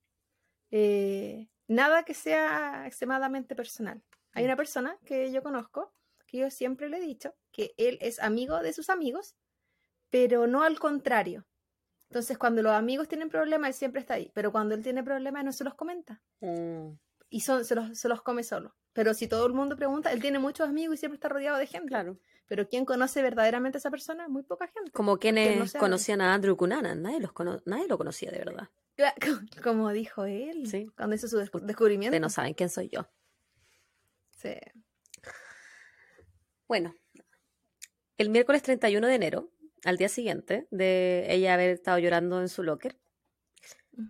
[0.70, 4.02] Eh, nada que sea extremadamente personal.
[4.32, 4.46] Hay Mm.
[4.46, 5.92] una persona que yo conozco
[6.30, 9.34] que yo siempre le he dicho que él es amigo de sus amigos,
[10.10, 11.46] pero no al contrario.
[12.08, 15.44] Entonces, cuando los amigos tienen problemas, él siempre está ahí, pero cuando él tiene problemas,
[15.44, 16.92] no se los comenta Mm,
[17.28, 18.74] y son, se, los, se los come solo.
[18.92, 21.66] Pero si todo el mundo pregunta, él tiene muchos amigos y siempre está rodeado de
[21.66, 21.88] gente.
[21.88, 22.18] claro.
[22.48, 24.26] Pero ¿quién conoce verdaderamente a esa persona?
[24.28, 24.90] Muy poca gente.
[24.90, 28.68] Como quienes no conocían a Andrew Cunanan, nadie, los cono- nadie lo conocía de verdad.
[29.62, 30.90] Como dijo él Sí.
[30.96, 32.08] cuando hizo su descu- descubrimiento.
[32.10, 33.08] Ustedes no saben quién soy yo.
[34.36, 34.54] Sí.
[36.70, 36.94] Bueno,
[38.16, 39.50] el miércoles 31 de enero,
[39.84, 42.96] al día siguiente de ella haber estado llorando en su locker,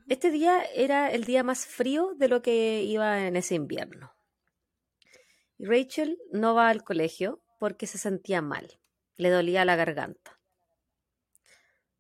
[0.09, 4.13] este día era el día más frío de lo que iba en ese invierno.
[5.59, 8.79] Rachel no va al colegio porque se sentía mal,
[9.17, 10.39] le dolía la garganta.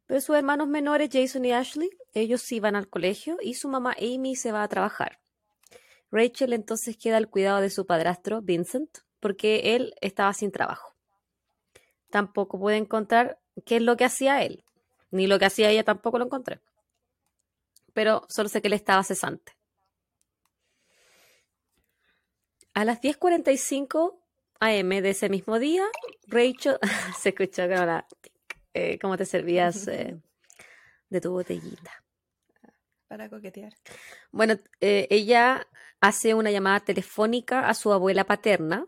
[0.05, 3.97] Pero sus hermanos menores, Jason y Ashley, ellos sí van al colegio y su mamá
[3.99, 5.23] Amy se va a trabajar.
[6.11, 10.95] Rachel entonces queda al cuidado de su padrastro, Vincent, porque él estaba sin trabajo.
[12.11, 14.65] Tampoco pude encontrar qué es lo que hacía él,
[15.11, 16.61] ni lo que hacía ella tampoco lo encontré.
[17.93, 19.53] Pero solo sé que él estaba cesante.
[22.75, 24.19] A las 10.45
[24.61, 25.85] am de ese mismo día,
[26.27, 26.79] Rachel
[27.19, 30.21] se escuchó la tic, eh, cómo te servías eh,
[31.09, 31.93] de tu botellita.
[33.09, 33.75] Para coquetear.
[34.31, 35.67] Bueno, eh, ella
[36.01, 38.87] hace una llamada telefónica a su abuela paterna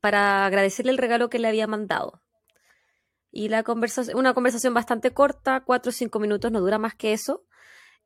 [0.00, 2.22] para agradecerle el regalo que le había mandado.
[3.30, 7.12] Y la conversación, una conversación bastante corta, cuatro o cinco minutos, no dura más que
[7.12, 7.44] eso.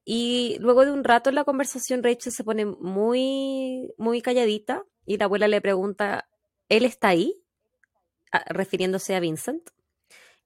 [0.05, 5.16] Y luego de un rato en la conversación, Rachel se pone muy, muy calladita y
[5.16, 6.29] la abuela le pregunta,
[6.68, 7.42] ¿él está ahí?
[8.31, 9.70] Ah, refiriéndose a Vincent.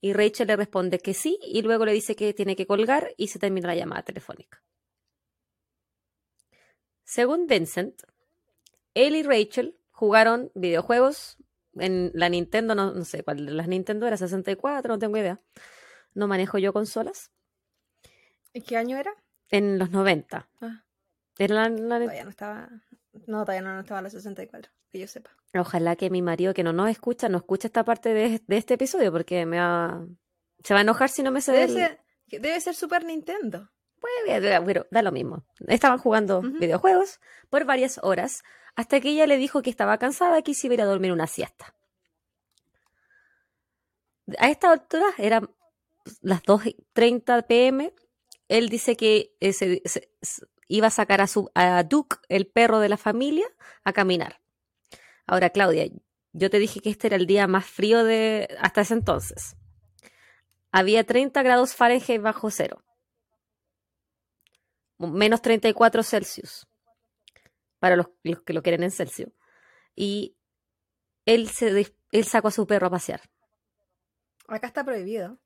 [0.01, 3.29] Y Rachel le responde que sí y luego le dice que tiene que colgar y
[3.29, 4.63] se termina la llamada telefónica.
[7.05, 8.03] Según Vincent,
[8.95, 11.37] él y Rachel jugaron videojuegos
[11.75, 15.43] en la Nintendo, no, no sé cuál de las Nintendo era, 64, no tengo idea.
[16.15, 17.31] No manejo yo consolas.
[18.55, 19.13] ¿Y qué año era?
[19.51, 20.49] En los 90.
[20.63, 20.85] Ah,
[21.39, 22.69] Era la- la- todavía no estaba.
[23.27, 25.37] No, todavía no, no estaba la 64, que yo sepa.
[25.55, 28.75] Ojalá que mi marido que no nos escucha, no escuche esta parte de, de este
[28.75, 30.07] episodio porque me va,
[30.65, 33.71] se va a enojar si no me se Debe ser, debe ser Super Nintendo.
[34.01, 35.45] Bueno, da lo mismo.
[35.67, 38.43] Estaban jugando videojuegos por varias horas
[38.77, 41.13] hasta que ella le dijo que estaba cansada y se iba a ir a dormir
[41.13, 41.75] una siesta.
[44.39, 45.51] A esta altura eran
[46.23, 47.93] las 2.30 pm.
[48.49, 49.83] Él dice que eh, se-
[50.69, 53.47] iba a sacar a, su, a Duke, el perro de la familia,
[53.85, 54.41] a caminar.
[55.27, 55.87] Ahora, Claudia,
[56.33, 59.57] yo te dije que este era el día más frío de hasta ese entonces.
[60.73, 62.83] Había 30 grados Fahrenheit bajo cero
[65.09, 66.67] menos 34 Celsius,
[67.79, 69.31] para los, los que lo quieren en Celsius.
[69.95, 70.37] Y
[71.27, 73.21] él, se, él sacó a su perro a pasear.
[74.49, 75.39] Acá está prohibido.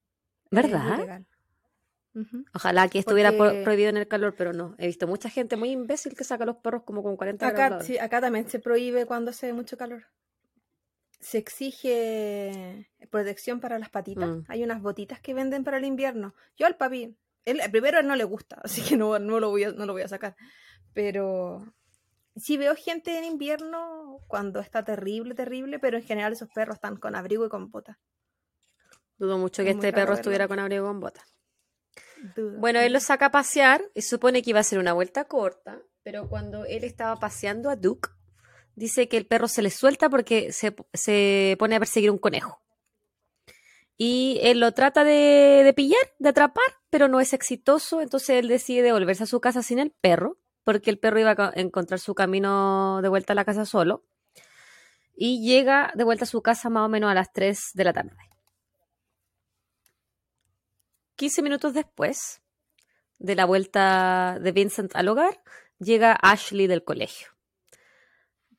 [0.50, 1.24] ¿Verdad?
[2.54, 4.76] Ojalá que estuviera pro- prohibido en el calor, pero no.
[4.78, 7.70] He visto mucha gente muy imbécil que saca a los perros como con 40 grados.
[7.70, 10.04] la Acá, sí, acá también se prohíbe cuando hace mucho calor.
[11.18, 14.28] Se exige protección para las patitas.
[14.28, 14.44] Mm.
[14.46, 16.34] Hay unas botitas que venden para el invierno.
[16.56, 19.72] Yo al papi, él primero no le gusta, así que no, no, lo voy a,
[19.72, 20.36] no lo voy a sacar.
[20.92, 21.74] Pero
[22.36, 26.96] sí veo gente en invierno cuando está terrible, terrible, pero en general esos perros están
[26.96, 27.96] con abrigo y con botas.
[29.16, 30.14] Dudo mucho que Es este perro verlo.
[30.14, 31.24] estuviera con abrigo con botas.
[32.34, 32.58] Dudo.
[32.58, 35.80] Bueno, él lo saca a pasear y supone que iba a ser una vuelta corta,
[36.02, 38.10] pero cuando él estaba paseando a Duke,
[38.74, 42.60] dice que el perro se le suelta porque se, se pone a perseguir un conejo.
[43.96, 48.46] Y él lo trata de, de pillar, de atrapar, pero no es exitoso, entonces él
[48.46, 51.98] decide devolverse a su casa sin el perro, porque el perro iba a co- encontrar
[51.98, 54.04] su camino de vuelta a la casa solo.
[55.16, 57.92] Y llega de vuelta a su casa más o menos a las 3 de la
[57.92, 58.16] tarde.
[61.16, 62.40] 15 minutos después
[63.18, 65.42] de la vuelta de Vincent al hogar,
[65.78, 67.28] llega Ashley del colegio.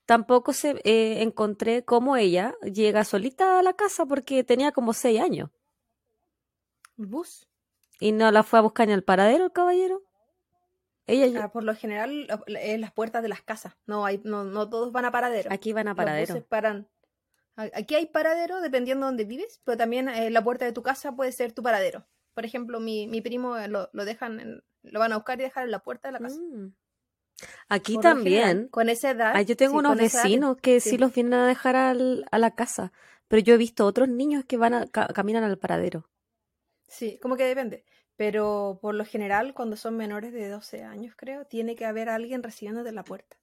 [0.07, 5.19] Tampoco se eh, encontré cómo ella llega solita a la casa porque tenía como 6
[5.21, 5.49] años.
[6.97, 7.47] ¿El bus?
[7.99, 10.03] ¿Y no la fue a buscar en el paradero el caballero?
[11.07, 11.43] Ella...
[11.43, 13.75] Ah, por lo general, en las puertas de las casas.
[13.85, 15.51] No, hay, no, no todos van a paradero.
[15.51, 16.43] Aquí van a paradero.
[16.45, 16.87] Paran.
[17.55, 20.83] Aquí hay paradero dependiendo de dónde vives, pero también en eh, la puerta de tu
[20.83, 22.05] casa puede ser tu paradero.
[22.33, 25.65] Por ejemplo, mi, mi primo eh, lo, lo dejan, lo van a buscar y dejar
[25.65, 26.37] en la puerta de la casa.
[26.37, 26.73] Mm.
[27.69, 28.67] Aquí también.
[28.69, 29.33] con esa edad.
[29.35, 30.97] Ah, yo tengo unos vecinos que sí.
[30.97, 32.91] los vienen a dejar al, a la casa,
[33.27, 36.09] pero yo he visto otros niños que van a, caminan al paradero.
[36.87, 37.85] Sí, como que depende.
[38.15, 42.43] Pero por lo general, cuando son menores de 12 años, creo, tiene que haber alguien
[42.43, 43.37] recibiéndote la puerta.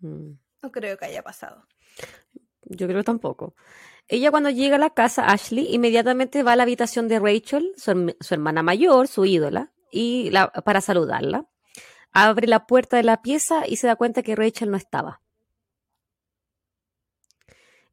[0.00, 0.32] Mm.
[0.62, 1.66] No creo que haya pasado.
[2.64, 3.54] Yo creo tampoco.
[4.08, 8.14] Ella cuando llega a la casa, Ashley, inmediatamente va a la habitación de Rachel, su,
[8.30, 11.46] hermana mayor, su ídola, y la, para saludarla.
[12.12, 15.22] Abre la puerta de la pieza y se da cuenta que Rachel no estaba.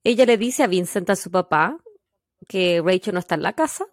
[0.03, 1.77] Ella le dice a Vincent, a su papá,
[2.47, 3.85] que Rachel no está en la casa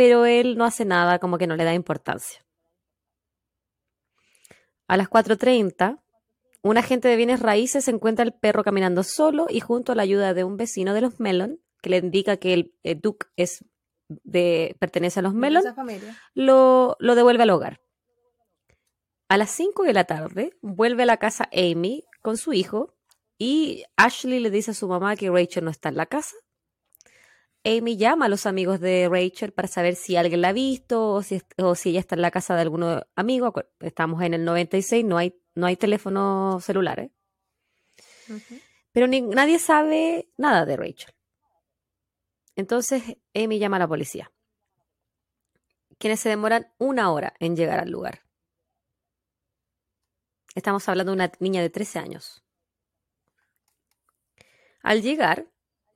[0.00, 2.42] pero él no hace nada, como que no le da importancia.
[4.88, 6.00] A las 4.30,
[6.62, 10.32] un agente de bienes raíces encuentra al perro caminando solo y junto a la ayuda
[10.32, 13.62] de un vecino de los Mellon, que le indica que el, Duke es
[14.08, 15.64] de, pertenece a los Mellon,
[16.32, 17.82] lo, lo devuelve al hogar.
[19.28, 22.94] A las 5 de la tarde, vuelve a la casa Amy con su hijo
[23.36, 26.36] y Ashley le dice a su mamá que Rachel no está en la casa
[27.64, 31.22] Amy llama a los amigos de Rachel para saber si alguien la ha visto o
[31.22, 31.42] si,
[31.76, 33.52] si ella está en la casa de algún amigo.
[33.80, 37.00] Estamos en el 96, no hay, no hay teléfono celular.
[37.00, 37.10] ¿eh?
[38.92, 41.14] Pero nadie sabe nada de Rachel.
[42.56, 43.02] Entonces
[43.34, 44.32] Amy llama a la policía,
[45.98, 48.22] quienes se demoran una hora en llegar al lugar.
[50.54, 52.42] Estamos hablando de una niña de 13 años.
[54.82, 55.46] Al llegar,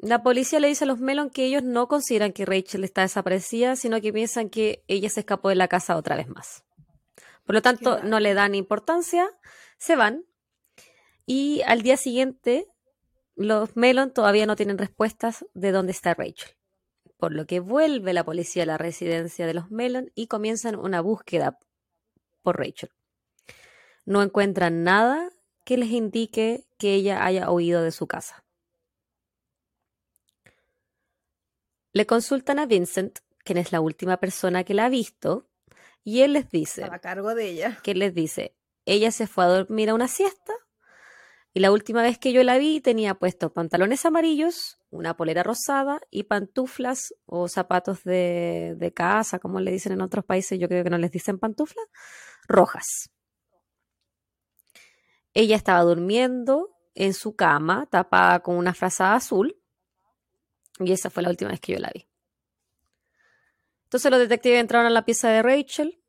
[0.04, 3.74] la policía le dice a los Melon que ellos no consideran que Rachel está desaparecida,
[3.74, 6.62] sino que piensan que ella se escapó de la casa otra vez más.
[7.46, 9.30] Por lo tanto, no le dan importancia,
[9.78, 10.26] se van.
[11.24, 12.68] Y al día siguiente,
[13.34, 16.50] los Melon todavía no tienen respuestas de dónde está Rachel.
[17.16, 21.00] Por lo que vuelve la policía a la residencia de los Melon y comienzan una
[21.00, 21.58] búsqueda
[22.42, 22.90] por Rachel.
[24.04, 25.30] No encuentran nada
[25.64, 28.43] que les indique que ella haya huido de su casa.
[31.94, 35.48] Le consultan a Vincent, quien es la última persona que la ha visto,
[36.02, 36.84] y él les dice...
[36.84, 37.78] A cargo de ella.
[37.82, 38.54] Que les dice,
[38.84, 40.52] ella se fue a dormir a una siesta
[41.56, 46.00] y la última vez que yo la vi tenía puestos pantalones amarillos, una polera rosada
[46.10, 50.82] y pantuflas o zapatos de, de, casa, como le dicen en otros países, yo creo
[50.82, 51.86] que no les dicen pantuflas,
[52.48, 53.08] rojas.
[55.32, 59.56] Ella estaba durmiendo en su cama, tapada con una frazada azul,
[60.80, 62.06] y esa fue la última vez que yo la vi.
[63.84, 66.00] Entonces los detectives entraron a la pieza de Rachel,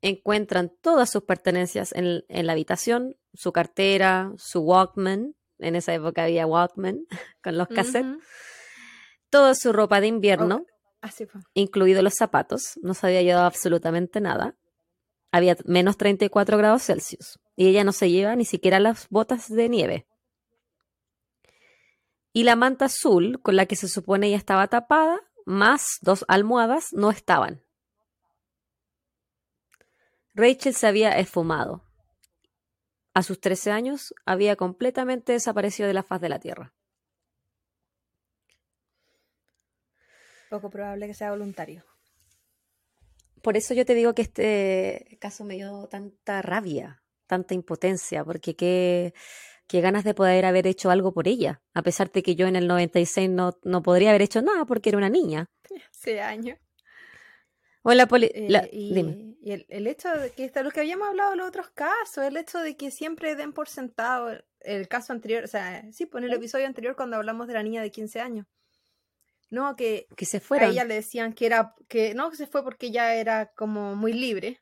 [0.00, 6.46] encuentran todas sus pertenencias en, la habitación, su cartera, su Walkman, en esa época había
[6.46, 7.06] Walkman
[7.42, 8.22] con los cassettes,
[9.28, 10.64] toda su ropa de invierno,
[11.54, 14.56] incluidos los zapatos, no se había llevado absolutamente nada.
[15.32, 17.38] Había menos 34 grados Celsius.
[17.56, 20.06] Y ella no se lleva ni siquiera las botas de nieve
[22.36, 26.92] y la manta azul con la que se supone ella estaba tapada, más dos almohadas,
[26.92, 27.64] no estaban.
[30.34, 31.82] Rachel se había esfumado.
[33.14, 36.74] A sus 13 años había completamente desaparecido de la faz de la Tierra.
[40.50, 41.86] Poco probable que sea voluntario.
[43.40, 48.54] Por eso yo te digo que este caso me dio tanta rabia, tanta impotencia, porque
[48.54, 49.14] qué
[49.66, 52.56] qué ganas de poder haber hecho algo por ella, a pesar de que yo en
[52.56, 55.50] el 96 no, no podría haber hecho nada porque era una niña.
[55.90, 56.58] Hace años.
[57.82, 61.38] O la poli eh, y, el, hecho de que está lo que habíamos hablado en
[61.38, 65.46] los otros casos, el hecho de que siempre den por sentado el, caso anterior, o
[65.46, 68.46] sea, sí, pues en el episodio anterior cuando hablamos de la niña de 15 años.
[69.50, 70.66] No, que, que se fuera.
[70.66, 73.94] A ella le decían que era, que no, que se fue porque ya era como
[73.94, 74.60] muy libre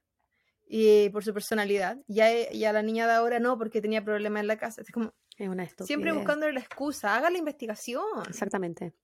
[0.66, 1.98] y por su personalidad.
[2.06, 4.82] Ya, ya la niña de ahora no, porque tenía problemas en la casa.
[4.82, 8.04] Es como, es una siempre buscando la excusa, haga la investigación.
[8.28, 8.94] Exactamente.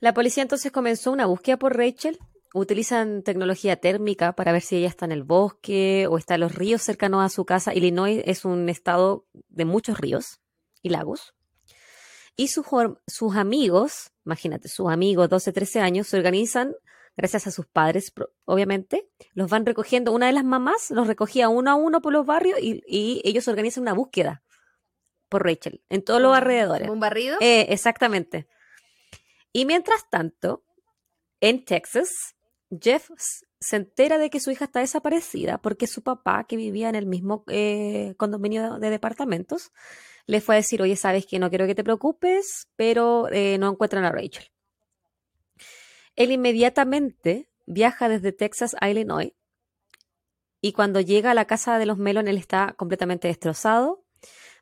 [0.00, 2.18] La policía entonces comenzó una búsqueda por Rachel.
[2.54, 6.54] Utilizan tecnología térmica para ver si ella está en el bosque o está en los
[6.54, 7.72] ríos cercanos a su casa.
[7.72, 10.40] Illinois es un estado de muchos ríos
[10.82, 11.34] y lagos.
[12.36, 12.66] Y sus,
[13.06, 16.74] sus amigos, imagínate, sus amigos 12, 13 años, se organizan
[17.16, 18.12] gracias a sus padres,
[18.44, 20.12] obviamente, los van recogiendo.
[20.12, 23.82] Una de las mamás los recogía uno a uno por los barrios y, ellos organizan
[23.82, 24.42] una búsqueda
[25.28, 26.88] por Rachel en todos los alrededores.
[26.88, 27.38] ¿Un barrido?
[27.40, 28.48] Eh, exactamente.
[29.52, 30.64] Y mientras tanto,
[31.40, 32.36] en Texas,
[32.80, 33.10] Jeff
[33.60, 37.06] se entera de que su hija está desaparecida porque su papá, que vivía en el
[37.06, 39.70] mismo eh, condominio de departamentos,
[40.26, 43.70] le fue a decir, oye, sabes que no quiero que te preocupes, pero eh, no
[43.70, 44.46] encuentran a Rachel.
[46.16, 49.32] Él inmediatamente viaja desde Texas a Illinois
[50.64, 54.04] y cuando llega a la casa de los Melon, él está completamente destrozado.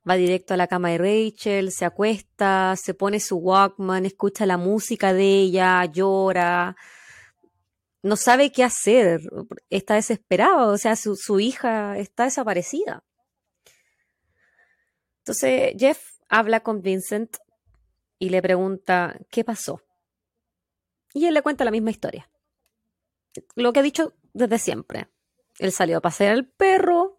[0.09, 4.57] Va directo a la cama de Rachel, se acuesta, se pone su Walkman, escucha la
[4.57, 6.75] música de ella, llora,
[8.03, 9.21] no sabe qué hacer,
[9.69, 13.05] está desesperado, o sea, su, hija está desaparecida.
[15.19, 17.37] Entonces Jeff habla con Vincent
[18.19, 19.83] y le pregunta qué pasó.
[21.13, 22.29] Y él le cuenta la misma historia.
[23.55, 25.09] Lo que ha dicho desde siempre.
[25.59, 27.19] Él salió a pasear al perro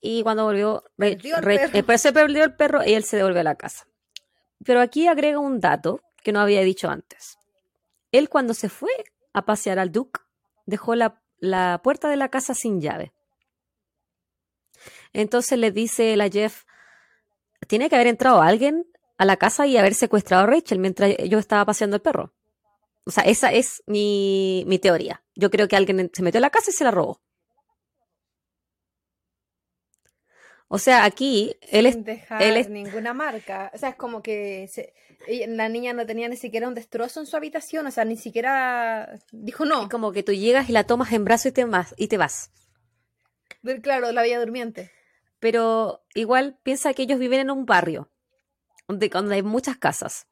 [0.00, 3.86] y cuando volvió, después se perdió el perro y él se devolvió a la casa.
[4.62, 7.38] Pero aquí agrega un dato que no había dicho antes.
[8.12, 8.90] Él cuando se fue
[9.32, 10.20] a pasear al Duke
[10.66, 13.12] dejó la, la puerta de la casa sin llave.
[15.12, 16.64] Entonces le dice la Jeff,
[17.66, 18.86] tiene que haber entrado alguien
[19.16, 22.34] a la casa y haber secuestrado a Rachel mientras yo estaba paseando el perro.
[23.04, 25.22] O sea, esa es mi, teoría.
[25.34, 27.20] Yo creo que alguien se metió a la casa y se la robó.
[30.68, 32.02] O sea, aquí él es.
[32.02, 33.70] Dejar ninguna marca.
[33.74, 34.68] O sea, es como que
[35.46, 37.86] la niña no tenía ni siquiera un destrozo en su habitación.
[37.86, 39.82] O sea, ni siquiera dijo no.
[39.82, 41.94] Es como que tú llegas y la tomas en brazo y te vas.
[41.98, 42.50] Y te vas.
[43.82, 44.90] Claro, la vida durmiente
[45.44, 48.10] pero igual piensa que ellos viven en un barrio
[48.88, 50.26] donde, hay muchas casas.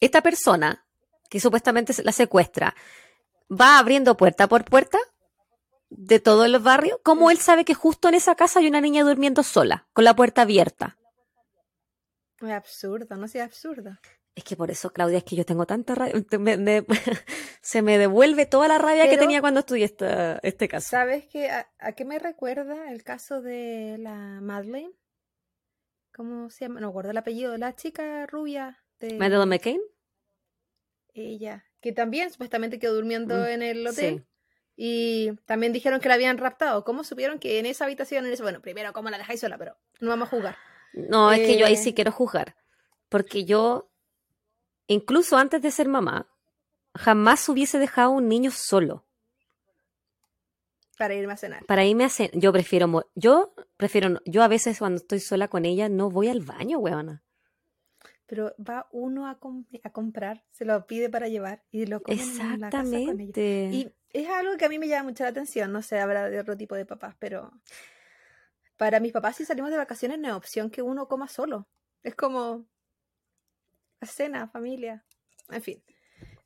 [0.00, 0.86] Esta persona,
[1.32, 2.74] que supuestamente la secuestra,
[3.50, 4.98] va abriendo puerta por puerta
[5.88, 7.00] de todo el barrio.
[7.02, 10.14] ¿Cómo él sabe que justo en esa casa hay una niña durmiendo sola, con la
[10.14, 10.98] puerta abierta?
[12.38, 13.96] Es absurdo, no sea absurdo.
[14.34, 16.22] Es que por eso, Claudia, es que yo tengo tanta rabia.
[17.62, 19.86] se me devuelve toda la rabia que tenía cuando estudié
[20.42, 20.90] este caso.
[20.90, 21.48] ¿Sabes qué?
[21.50, 24.92] A, qué me recuerda el caso de la Madeleine?
[26.14, 26.80] ¿Cómo se llama?
[26.80, 27.56] No recuerdo el apellido.
[27.56, 29.16] La chica rubia de.
[29.16, 29.80] Madeleine McCain.
[31.14, 31.64] Ella.
[31.80, 34.24] Que también supuestamente quedó durmiendo mm, en el hotel.
[34.76, 36.84] Y también dijeron que la habían raptado.
[36.84, 38.42] ¿Cómo supieron que en esa habitación, en ese...
[38.42, 39.58] bueno, primero, ¿cómo la dejáis sola?
[39.58, 40.56] Pero no vamos a jugar.
[40.92, 42.56] No, es que yo ahí eh, sí quiero jugar.
[43.08, 43.90] Porque yo
[44.86, 46.28] incluso antes de ser mamá,
[46.94, 49.04] jamás hubiese dejado a un niño solo.
[50.98, 51.64] Para irme a cenar.
[51.66, 52.32] Para irme a cenar.
[52.34, 56.40] Yo prefiero, yo prefiero, yo a veces cuando estoy sola con ella no voy al
[56.40, 57.22] baño, weona.
[58.32, 59.38] Pero va uno a,
[59.92, 63.32] comprar, se lo pide para llevar y lo come en la casa con ella.
[63.36, 66.40] Y es algo que a mí me llama mucho la atención, no sé, habrá de
[66.40, 67.52] otro tipo de papás, pero
[68.78, 71.68] para mis papás si salimos de vacaciones no es opción que uno coma solo.
[72.02, 72.64] Es como,
[74.00, 75.04] cena, familia.
[75.50, 75.84] En fin,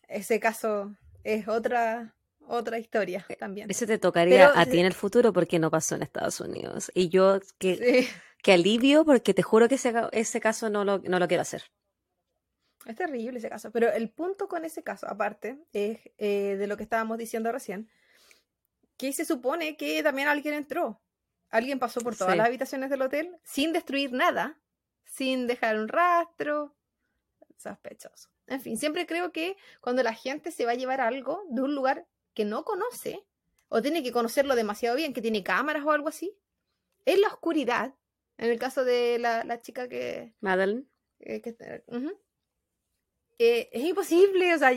[0.08, 2.15] ese caso es otra
[2.48, 3.70] otra historia eh, también.
[3.70, 6.90] Ese te tocaría a ti en el futuro porque no pasó en Estados Unidos.
[6.94, 8.08] Y yo que,
[8.42, 11.64] que alivio porque te juro que ese, ese caso no lo, no lo quiero hacer.
[12.86, 13.70] Es terrible ese caso.
[13.72, 17.90] Pero el punto con ese caso, aparte, es eh, de lo que estábamos diciendo recién,
[18.96, 21.00] que se supone que también alguien entró.
[21.50, 24.58] Alguien pasó por todas las habitaciones del hotel sin destruir nada,
[25.04, 26.76] sin dejar un rastro,
[27.56, 28.30] sospechoso.
[28.46, 31.74] En fin, siempre creo que cuando la gente se va a llevar algo de un
[31.74, 33.24] lugar que no conoce,
[33.68, 36.38] o tiene que conocerlo demasiado bien, que tiene cámaras o algo así,
[37.06, 37.94] en la oscuridad,
[38.36, 40.34] en el caso de la, chica que...
[40.40, 40.86] Madeline.
[41.18, 41.42] Eh,
[43.38, 44.70] eh, es imposible, o sea,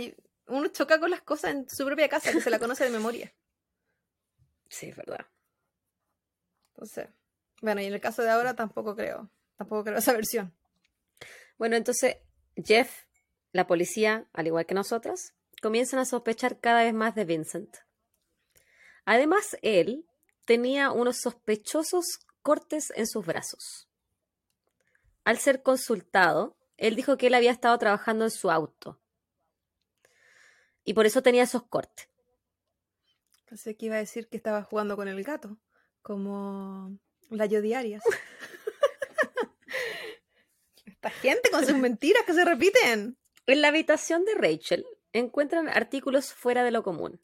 [0.48, 3.36] uno choca con las cosas en su propia casa, que se la conoce de memoria.
[4.70, 5.26] Sí, es verdad.
[6.70, 7.10] Entonces,
[7.62, 10.56] bueno, y en el caso de ahora tampoco creo, tampoco creo esa versión.
[11.58, 12.20] Bueno, entonces
[12.56, 13.04] Jeff,
[13.52, 17.78] la policía, al igual que nosotros, comienzan a sospechar cada vez más de Vincent.
[19.06, 20.06] Además, él
[20.46, 23.88] tenía unos sospechosos cortes en sus brazos.
[25.24, 29.00] Al ser consultado, él dijo que él había estado trabajando en su auto.
[30.84, 32.08] Y por eso tenía esos cortes.
[33.46, 35.58] Pensé que iba a decir que estaba jugando con el gato,
[36.02, 36.98] como
[37.30, 38.04] la yo diarias.
[40.86, 43.18] Esta gente con sus mentiras que se repiten.
[43.46, 47.22] En la habitación de Rachel encuentran artículos fuera de lo común.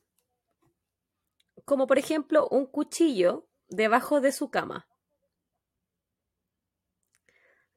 [1.65, 4.88] Como por ejemplo un cuchillo debajo de su cama.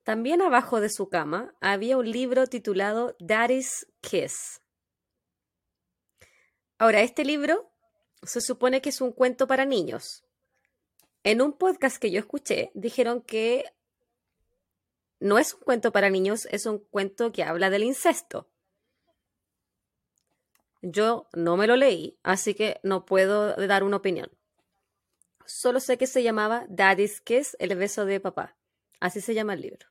[0.03, 4.63] También abajo de su cama había un libro titulado Daddy's Kiss.
[6.79, 7.71] Ahora, este libro
[8.23, 10.25] se supone que es un cuento para niños.
[11.25, 13.65] En un podcast que yo escuché, dijeron que
[15.21, 18.49] no es un cuento para niños, es un cuento que habla del incesto.
[20.81, 24.31] Yo no me lo leí, así que no puedo dar una opinión.
[25.45, 28.57] Solo sé que se llamaba Daddy's Kiss, el beso de papá.
[29.01, 29.87] Así se llama el libro.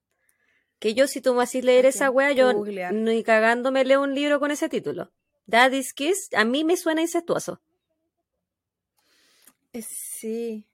[0.80, 2.94] Que yo, si tú me haces leer esa wea, yo googlear.
[2.94, 5.12] ni cagando me leo un libro con ese título.
[5.48, 7.62] Daddy's Kiss, a mí me suena incestuoso.
[9.74, 10.66] Eh, Sí.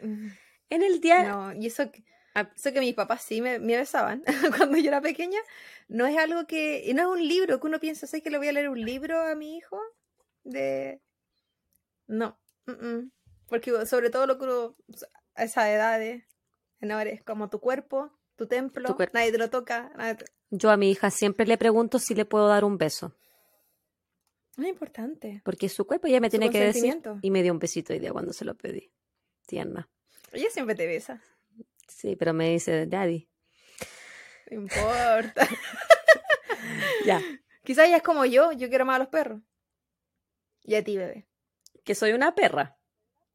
[0.00, 1.90] En el día, No, y eso,
[2.40, 2.52] Ah.
[2.56, 4.22] eso que mis papás sí me, me besaban
[4.56, 5.38] cuando yo era pequeña,
[5.88, 8.38] no es algo que, y no es un libro que uno piensa, ¿sabes que le
[8.38, 9.80] voy a leer un libro a mi hijo?
[10.44, 11.00] De...
[12.06, 13.12] No, mm, mm.
[13.48, 14.76] porque sobre todo lo que uno,
[15.34, 16.26] a esa edad de,
[16.80, 19.18] no eres como tu cuerpo, tu templo, Tu cuerpo.
[19.18, 22.48] nadie te lo toca, te- yo a mi hija siempre le pregunto si le puedo
[22.48, 23.14] dar un beso.
[24.56, 25.42] es importante.
[25.44, 27.02] Porque su cuerpo ya me tiene que decir.
[27.20, 28.90] Y me dio un besito hoy día cuando se lo pedí.
[29.46, 29.88] Tierna.
[30.32, 31.22] Ella siempre te besa,
[31.88, 33.28] Sí, pero me dice, daddy.
[34.50, 35.48] no importa.
[37.04, 37.20] Ya.
[37.64, 39.40] Quizás ella es como yo, yo quiero más a los perros.
[40.64, 41.26] Y a ti, bebé.
[41.84, 42.76] Que soy una perra.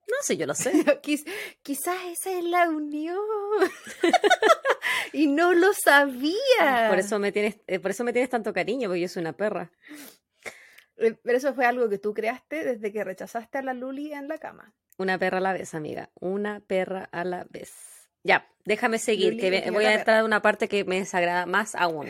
[0.08, 0.72] No sé, yo lo sé.
[1.02, 1.26] Quiz-
[1.64, 3.18] quizás esa es la unión.
[5.14, 6.88] y no lo sabía.
[6.90, 9.34] Por eso me tienes, eh, por eso me tienes tanto cariño, porque yo soy una
[9.34, 9.72] perra.
[10.98, 14.28] Eh, Pero eso fue algo que tú creaste desde que rechazaste a la Luli en
[14.28, 14.74] la cama.
[14.98, 16.12] Una perra a la vez, amiga.
[16.20, 17.72] Una perra a la vez.
[18.24, 21.76] Ya, déjame seguir, Luli, que voy a entrar a una parte que me desagrada más
[21.76, 22.10] aún.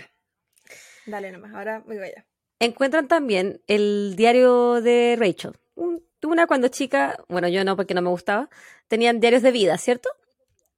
[1.05, 2.25] Dale nomás, ahora me voy allá.
[2.59, 5.53] Encuentran también el diario de Rachel.
[5.75, 8.49] Un- Una cuando chica, bueno, yo no porque no me gustaba,
[8.87, 10.07] tenían diarios de vida, ¿cierto?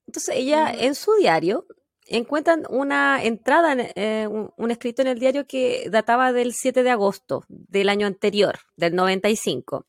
[0.08, 1.68] Entonces ella en su diario
[2.08, 6.82] encuentran una entrada, en, eh, un, un escrito en el diario que databa del 7
[6.82, 9.86] de agosto del año anterior, del 95,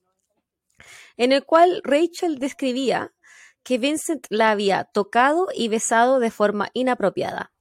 [1.16, 3.14] en el cual Rachel describía
[3.66, 7.52] que Vincent la había tocado y besado de forma inapropiada.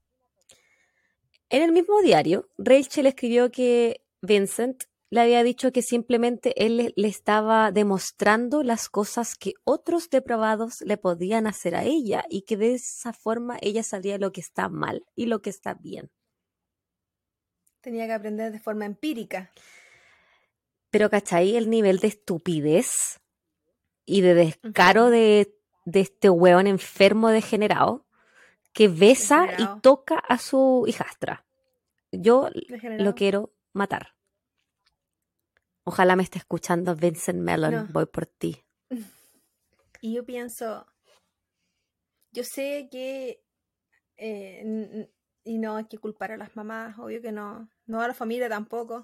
[1.50, 7.08] En el mismo diario, Rachel escribió que Vincent le había dicho que simplemente él le,
[7.08, 12.76] estaba demostrando las cosas que otros depravados le podían hacer a ella y que de
[12.76, 16.12] esa forma ella sabía lo que está mal y lo que está bien.
[17.82, 19.52] Tenía que aprender de forma empírica.
[20.92, 21.56] Pero ¿cachai?
[21.56, 23.20] El nivel de estupidez
[24.06, 28.06] y de descaro de, de este hueón enfermo degenerado
[28.74, 29.78] que besa Degenerado.
[29.78, 31.46] y toca a su hijastra.
[32.12, 33.04] Yo degenerado.
[33.04, 34.16] lo quiero matar.
[35.84, 37.72] Ojalá me esté escuchando Vincent Mellon.
[37.74, 37.88] No.
[37.92, 38.66] Voy por ti.
[40.02, 40.86] Y yo pienso,
[42.32, 43.44] yo sé que,
[44.18, 45.08] eh,
[45.44, 48.50] y no hay que culpar a las mamás, obvio que no, no a la familia
[48.50, 49.04] tampoco,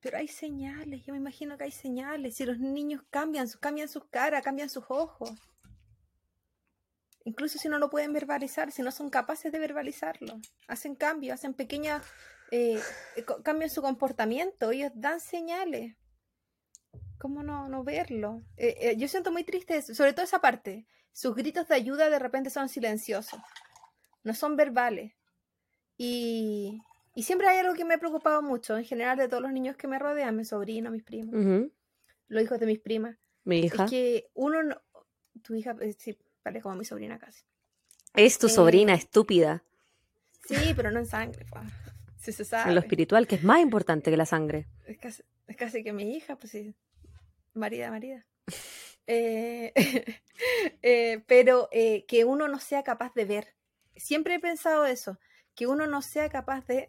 [0.00, 4.04] pero hay señales, yo me imagino que hay señales, si los niños cambian, cambian sus
[4.06, 5.30] caras, cambian sus ojos,
[7.24, 11.54] incluso si no lo pueden verbalizar, si no son capaces de verbalizarlo, hacen cambios, hacen
[11.54, 12.02] pequeñas,
[12.50, 12.80] eh,
[13.16, 15.96] eh, co- cambian su comportamiento, ellos dan señales.
[17.18, 18.42] ¿Cómo no, no verlo?
[18.56, 20.86] Eh, eh, yo siento muy triste sobre todo esa parte.
[21.12, 23.38] Sus gritos de ayuda de repente son silenciosos,
[24.24, 25.12] no son verbales.
[25.98, 26.80] Y,
[27.14, 29.76] y siempre hay algo que me ha preocupado mucho, en general de todos los niños
[29.76, 31.70] que me rodean, mis sobrinos, mis primos,
[32.28, 33.16] los hijos de mis primas.
[33.44, 33.84] Mi hija.
[33.84, 34.80] Es que uno no...
[35.42, 37.42] Tu hija, eh, sí, vale como mi sobrina casi.
[38.14, 39.62] Es tu eh, sobrina estúpida.
[40.44, 41.64] Sí, pero no en sangre, pues.
[42.18, 42.68] Si se sabe.
[42.68, 44.66] En lo espiritual, que es más importante que la sangre.
[44.86, 46.74] Es casi, es casi que mi hija, pues sí.
[47.54, 48.26] Marida, marida.
[49.12, 49.72] Eh,
[50.82, 53.56] eh, pero eh, que uno no sea capaz de ver.
[53.96, 55.18] Siempre he pensado eso,
[55.60, 56.88] que uno no sea capaz de,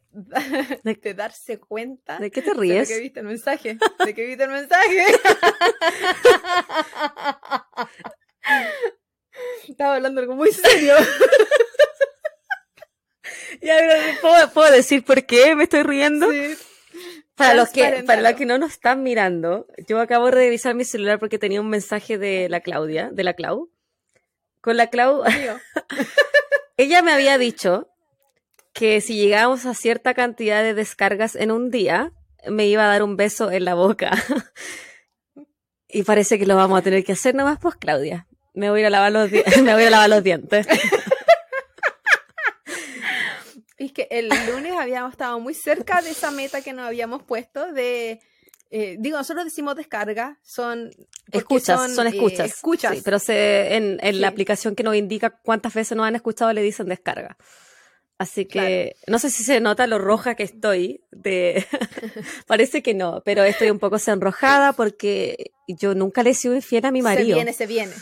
[0.83, 2.87] de darse cuenta ¿De qué te de ríes?
[2.87, 3.77] que viste el mensaje.
[4.05, 5.07] De que viste el mensaje.
[9.67, 10.95] Estaba hablando algo muy serio.
[13.59, 16.31] Pero ¿puedo, puedo decir por qué me estoy riendo?
[16.31, 16.55] Sí.
[17.35, 20.85] Para los, que, para los que no nos están mirando, yo acabo de revisar mi
[20.85, 23.69] celular porque tenía un mensaje de la Claudia, de la Clau.
[24.61, 25.25] Con la Clau,
[26.77, 27.90] ella me había dicho
[28.73, 32.13] que si llegábamos a cierta cantidad de descargas en un día,
[32.47, 34.11] me iba a dar un beso en la boca.
[35.87, 38.27] y parece que lo vamos a tener que hacer nomás, pues Claudia.
[38.53, 39.31] Me voy a ir a lavar los,
[39.63, 40.67] me voy a lavar los dientes.
[43.77, 47.23] Y es que el lunes habíamos estado muy cerca de esa meta que nos habíamos
[47.23, 48.19] puesto de...
[48.69, 50.91] eh, digo, nosotros decimos descarga, son...
[51.31, 52.47] Escuchas, son, eh, escuchas.
[52.47, 52.95] escuchas.
[52.95, 56.51] Sí, pero se, en, en la aplicación que nos indica cuántas veces nos han escuchado
[56.51, 57.37] le dicen descarga.
[58.21, 61.03] Así que no sé si se nota lo roja que estoy.
[61.09, 61.65] De...
[62.45, 66.85] Parece que no, pero estoy un poco sonrojada porque yo nunca le he sido infiel
[66.85, 67.29] a mi marido.
[67.29, 67.93] Se viene, se viene.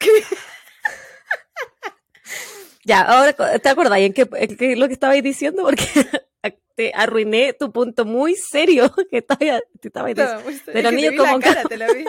[2.84, 5.86] ya, ahora te acordáis en qué, en lo que estabais diciendo porque
[6.74, 10.42] te arruiné tu punto muy serio que estaba, te estaba diciendo.
[10.66, 12.04] de los niños como cara, te vi.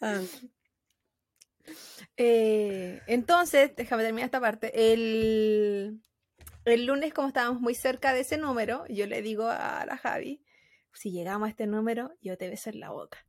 [0.00, 0.18] ah.
[2.22, 4.92] Eh, entonces, déjame terminar esta parte.
[4.92, 6.02] El,
[6.66, 10.44] el lunes, como estábamos muy cerca de ese número, yo le digo a la Javi,
[10.92, 13.26] si llegamos a este número, yo te beso en la boca.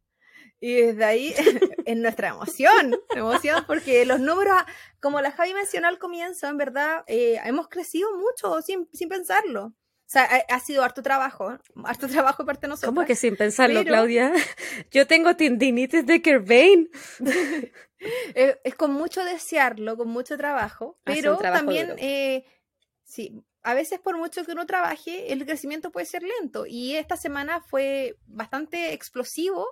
[0.59, 1.33] Y desde ahí,
[1.85, 4.61] en nuestra emoción, emoción, porque los números,
[4.99, 9.73] como la Javi mencionó al comienzo, en verdad, eh, hemos crecido mucho sin, sin pensarlo.
[10.11, 12.93] O sea, ha, sido harto trabajo, harto trabajo parte de nosotros.
[12.93, 14.33] ¿Cómo que sin pensarlo, Claudia?
[14.91, 16.89] Yo tengo tendinitis de Kervain.
[18.35, 22.43] es, con mucho desearlo, con mucho trabajo, pero también, eh,
[23.05, 26.65] sí, a veces por mucho que uno trabaje, el crecimiento puede ser lento.
[26.67, 29.65] Y esta semana fue bastante explosivo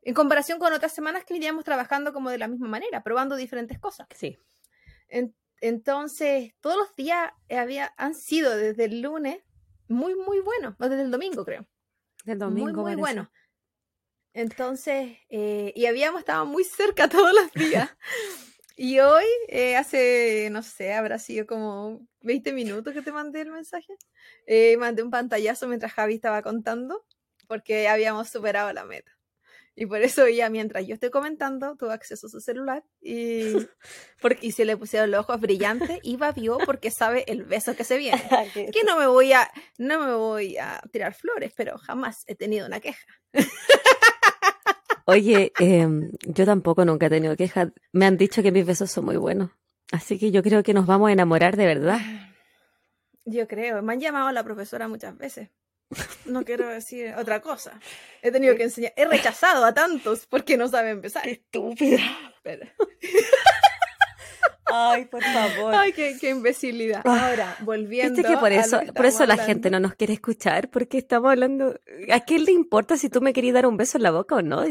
[0.00, 3.78] en comparación con otras semanas que veníamos trabajando como de la misma manera, probando diferentes
[3.78, 4.08] cosas.
[4.14, 4.38] Sí.
[5.60, 9.42] entonces, todos los días había, han sido desde el lunes
[9.88, 10.76] muy, muy bueno.
[10.78, 11.66] desde el domingo, creo.
[12.24, 12.82] Del domingo.
[12.82, 13.30] Muy, muy bueno.
[14.32, 17.88] Entonces, eh, y habíamos estado muy cerca todos los días.
[18.76, 23.50] y hoy, eh, hace, no sé, habrá sido como 20 minutos que te mandé el
[23.50, 23.94] mensaje.
[24.46, 27.06] Eh, mandé un pantallazo mientras Javi estaba contando,
[27.48, 29.15] porque habíamos superado la meta.
[29.78, 33.52] Y por eso ella, mientras yo estoy comentando, tuvo acceso a su celular y,
[34.22, 37.84] porque, y se le pusieron los ojos brillantes y vio porque sabe el beso que
[37.84, 38.22] se viene.
[38.72, 42.66] que no me voy a, no me voy a tirar flores, pero jamás he tenido
[42.66, 43.04] una queja.
[45.04, 47.70] Oye, em, yo tampoco nunca he tenido queja.
[47.92, 49.50] Me han dicho que mis besos son muy buenos.
[49.92, 52.00] Así que yo creo que nos vamos a enamorar de verdad.
[53.26, 53.82] Yo creo.
[53.82, 55.50] Me han llamado a la profesora muchas veces.
[56.24, 57.78] No quiero decir otra cosa.
[58.22, 58.92] He tenido que enseñar.
[58.96, 61.26] He rechazado a tantos porque no saben empezar.
[61.28, 62.00] Estúpida.
[64.66, 65.74] Ay, por favor.
[65.74, 67.02] Ay, qué, imbecilidad.
[67.04, 67.28] Ah.
[67.28, 68.20] Ahora, volviendo.
[68.20, 71.78] que por eso, por eso la gente no nos quiere escuchar, porque estamos hablando.
[72.10, 74.42] ¿A quién le importa si tú me querías dar un beso en la boca o
[74.42, 74.64] no?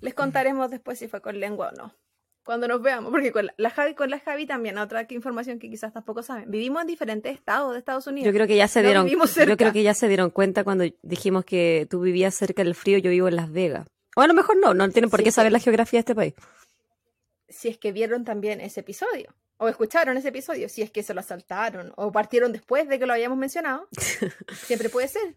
[0.00, 1.94] Les contaremos después si fue con lengua o no
[2.48, 5.92] cuando nos veamos, porque con la, Javi, con la Javi también, otra información que quizás
[5.92, 8.24] tampoco saben, vivimos en diferentes estados de Estados Unidos.
[8.24, 11.44] Yo creo que ya se dieron, yo creo que ya se dieron cuenta cuando dijimos
[11.44, 13.86] que tú vivías cerca del frío, yo vivo en Las Vegas.
[14.16, 16.32] O a lo mejor no, no tienen por qué saber la geografía de este país.
[17.50, 21.12] Si es que vieron también ese episodio, o escucharon ese episodio, si es que se
[21.12, 23.88] lo saltaron, o partieron después de que lo hayamos mencionado,
[24.54, 25.34] siempre puede ser.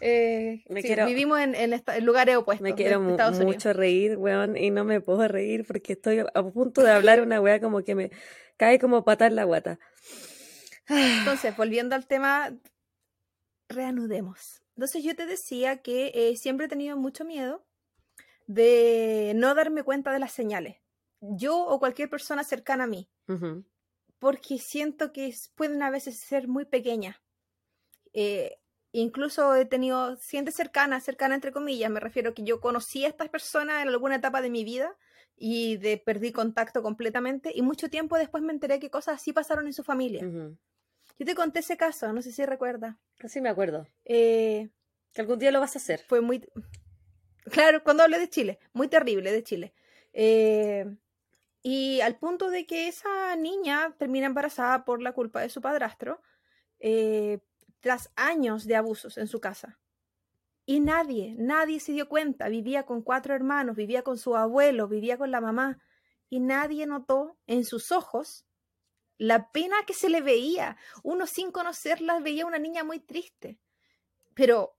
[0.00, 0.64] Eh,
[1.06, 2.62] vivimos en, en, lugares opuestos.
[2.62, 6.90] Me quiero mucho reír, weón, y no me puedo reír porque estoy a punto de
[6.90, 8.10] hablar una weá como que me
[8.56, 9.78] cae como patar en la guata.
[10.88, 12.52] Entonces, volviendo al tema,
[13.68, 14.62] reanudemos.
[14.76, 17.64] Entonces yo te decía que eh, siempre he tenido mucho miedo
[18.46, 20.76] de no darme cuenta de las señales.
[21.20, 23.08] Yo o cualquier persona cercana a mí.
[24.18, 27.16] Porque siento que pueden a veces ser muy pequeñas.
[28.12, 28.58] Eh,
[28.92, 33.28] incluso he tenido gente cercana, cercana entre comillas, me refiero que yo conocí a estas
[33.28, 34.96] personas en alguna etapa de mi vida
[35.36, 39.66] y de perdí contacto completamente y mucho tiempo después me enteré que cosas así pasaron
[39.66, 40.22] en su familia.
[41.18, 42.96] Yo te conté ese caso, no sé si recuerdas.
[43.26, 43.86] Sí, me acuerdo.
[44.04, 44.70] Eh,
[45.12, 46.00] que algún día lo vas a hacer.
[46.06, 46.46] Fue muy...
[47.50, 49.74] Claro, cuando hablé de Chile, muy terrible de Chile.
[50.12, 50.96] Eh,
[51.62, 56.20] y al punto de que esa niña termina embarazada por la culpa de su padrastro,
[56.80, 57.38] eh,
[57.82, 59.78] tras años de abusos en su casa.
[60.64, 62.48] Y nadie, nadie se dio cuenta.
[62.48, 65.82] Vivía con cuatro hermanos, vivía con su abuelo, vivía con la mamá.
[66.30, 68.46] Y nadie notó en sus ojos
[69.18, 70.76] la pena que se le veía.
[71.02, 73.58] Uno sin conocerla veía una niña muy triste.
[74.34, 74.78] Pero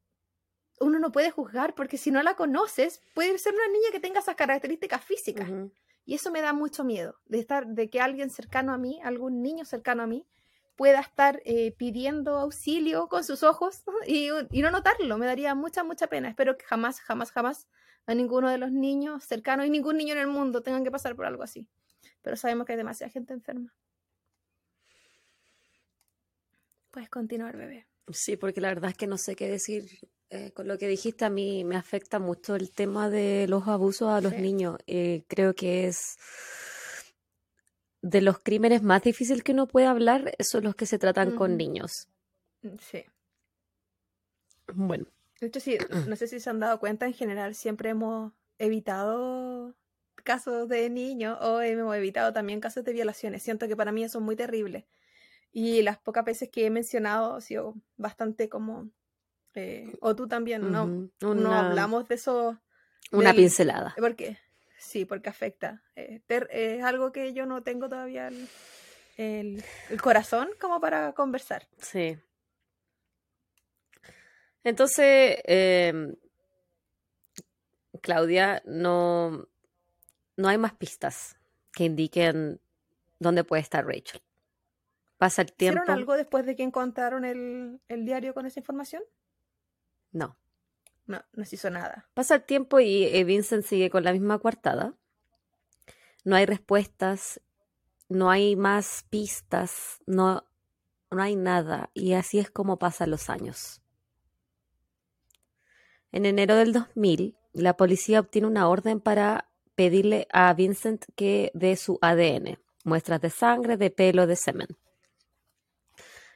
[0.79, 4.21] uno no puede juzgar porque si no la conoces, puede ser una niña que tenga
[4.21, 5.49] esas características físicas.
[6.05, 9.41] Y eso me da mucho miedo, de estar, de que alguien cercano a mí, algún
[9.41, 10.25] niño cercano a mí,
[10.75, 14.29] pueda estar eh, pidiendo auxilio con sus ojos y,
[14.61, 15.17] no notarlo.
[15.17, 16.29] Me daría mucha, mucha pena.
[16.29, 17.67] Espero que jamás, jamás, jamás
[18.05, 21.15] a ninguno de los niños cercanos y ningún niño en el mundo tengan que pasar
[21.15, 21.67] por algo así.
[22.21, 23.73] Pero sabemos que hay demasiada gente enferma.
[26.91, 27.87] Puedes continuar, bebé.
[28.11, 29.99] Sí, porque la verdad es que no sé qué decir.
[30.29, 34.09] Eh, con lo que dijiste, a mí me afecta mucho el tema de los abusos
[34.09, 34.77] a los niños.
[34.87, 36.17] Eh, creo que es
[38.03, 41.57] de los crímenes más difíciles que uno puede hablar son los que se tratan con
[41.57, 42.09] niños.
[42.61, 43.03] Mm, sí.
[44.73, 45.05] Bueno.
[45.39, 45.77] De hecho, sí,
[46.07, 49.73] no sé si se han dado cuenta, en general siempre hemos evitado
[50.23, 53.41] casos de niños o hemos evitado también casos de violaciones.
[53.43, 54.85] Siento que para mí eso es muy terrible.
[55.51, 58.89] Y las pocas veces que he mencionado ha sido bastante como...
[59.55, 60.87] eh, o tú también, ¿no?
[60.87, 62.59] No una- hablamos de eso.
[63.11, 63.93] Una del- pincelada.
[63.97, 64.37] ¿Por qué?
[64.83, 65.81] Sí, porque afecta.
[65.95, 68.47] Eh, ter- es algo que yo no tengo todavía el,
[69.17, 71.67] el- el corazón como para conversar.
[71.79, 72.17] Sí.
[74.63, 76.15] Entonces, em,
[78.01, 79.47] Claudia, no,
[80.37, 81.37] no hay más pistas
[81.73, 82.59] que indiquen
[83.19, 84.21] dónde puede estar Rachel.
[85.17, 85.79] Pasa el tiempo.
[85.81, 89.03] ¿Hicieron algo después de que encontraron el, el diario con esa información?
[90.11, 90.37] No.
[91.05, 92.09] No, no se hizo nada.
[92.13, 94.93] Pasa el tiempo y eh, Vincent sigue con la misma coartada.
[96.23, 97.41] No hay respuestas,
[98.07, 100.45] no hay más pistas, no,
[101.11, 101.89] no hay nada.
[101.93, 103.81] Y así es como pasan los años.
[106.11, 111.75] En enero del 2000, la policía obtiene una orden para pedirle a Vincent que dé
[111.75, 114.67] su ADN, muestras de sangre, de pelo, de semen.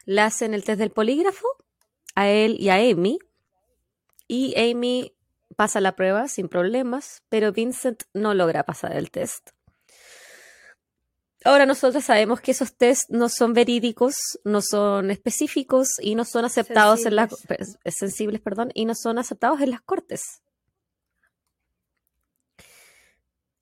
[0.05, 1.47] Le hacen el test del polígrafo
[2.15, 3.19] a él y a Amy,
[4.27, 5.13] y Amy
[5.55, 9.49] pasa la prueba sin problemas, pero Vincent no logra pasar el test.
[11.43, 16.45] Ahora nosotros sabemos que esos tests no son verídicos, no son específicos y no son
[16.45, 17.77] aceptados en las Sensibles.
[17.85, 20.41] sensibles, perdón, y no son aceptados en las cortes.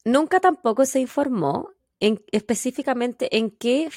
[0.04, 3.90] Nunca tampoco se informó en, específicamente en qué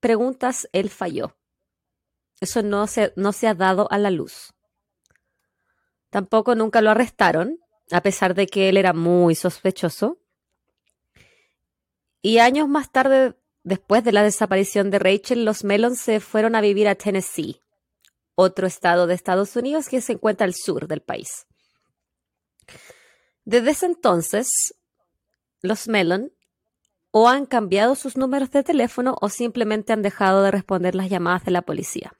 [0.00, 1.36] preguntas él falló.
[2.40, 4.54] Eso no se, no se ha dado a la luz.
[6.10, 7.58] Tampoco nunca lo arrestaron,
[7.90, 10.18] a pesar de que él era muy sospechoso.
[12.22, 16.60] Y años más tarde, después de la desaparición de Rachel, los Mellon se fueron a
[16.60, 17.62] vivir a Tennessee,
[18.34, 21.46] otro estado de Estados Unidos que se encuentra al sur del país.
[23.44, 24.74] Desde ese entonces,
[25.62, 26.32] los Mellon
[27.10, 31.44] o han cambiado sus números de teléfono o simplemente han dejado de responder las llamadas
[31.44, 32.12] de la policía.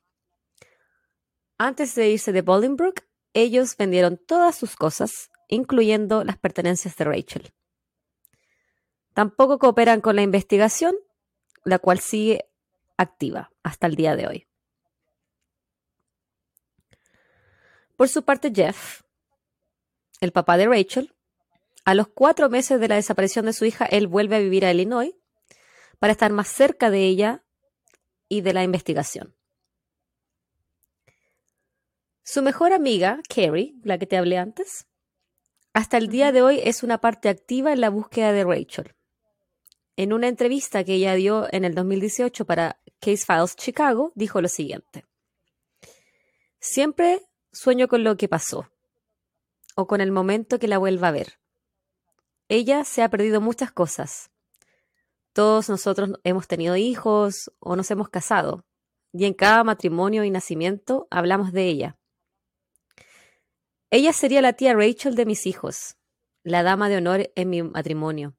[1.59, 7.53] Antes de irse de Bolingbrook, ellos vendieron todas sus cosas, incluyendo las pertenencias de Rachel.
[9.15, 10.95] Tampoco cooperan con la investigación,
[11.65, 12.45] la cual sigue
[12.97, 14.47] activa hasta el día de hoy.
[17.97, 19.03] Por su parte, Jeff,
[20.21, 21.15] el papá de Rachel,
[21.85, 24.71] a los cuatro meses de la desaparición de su hija, él vuelve a vivir a
[24.71, 25.15] Illinois
[25.99, 27.45] para estar más cerca de ella
[28.29, 29.38] y de la investigación.
[32.31, 34.87] Su mejor amiga, Carrie, la que te hablé antes,
[35.73, 38.95] hasta el día de hoy es una parte activa en la búsqueda de Rachel.
[39.97, 44.49] En una entrevista que ella dio en el 2018 para Case Files Chicago, dijo lo
[44.49, 45.07] siguiente.
[46.61, 48.69] Siempre sueño con lo que pasó
[49.75, 51.41] o con el momento que la vuelva a ver.
[52.49, 54.31] Ella se ha perdido muchas cosas.
[55.33, 58.67] Todos nosotros hemos tenido hijos o nos hemos casado,
[59.15, 61.99] y en cada matrimonio y nacimiento hablamos de ella.
[63.91, 65.97] Ella sería la tía Rachel de mis hijos,
[66.43, 68.37] la dama de honor en mi matrimonio.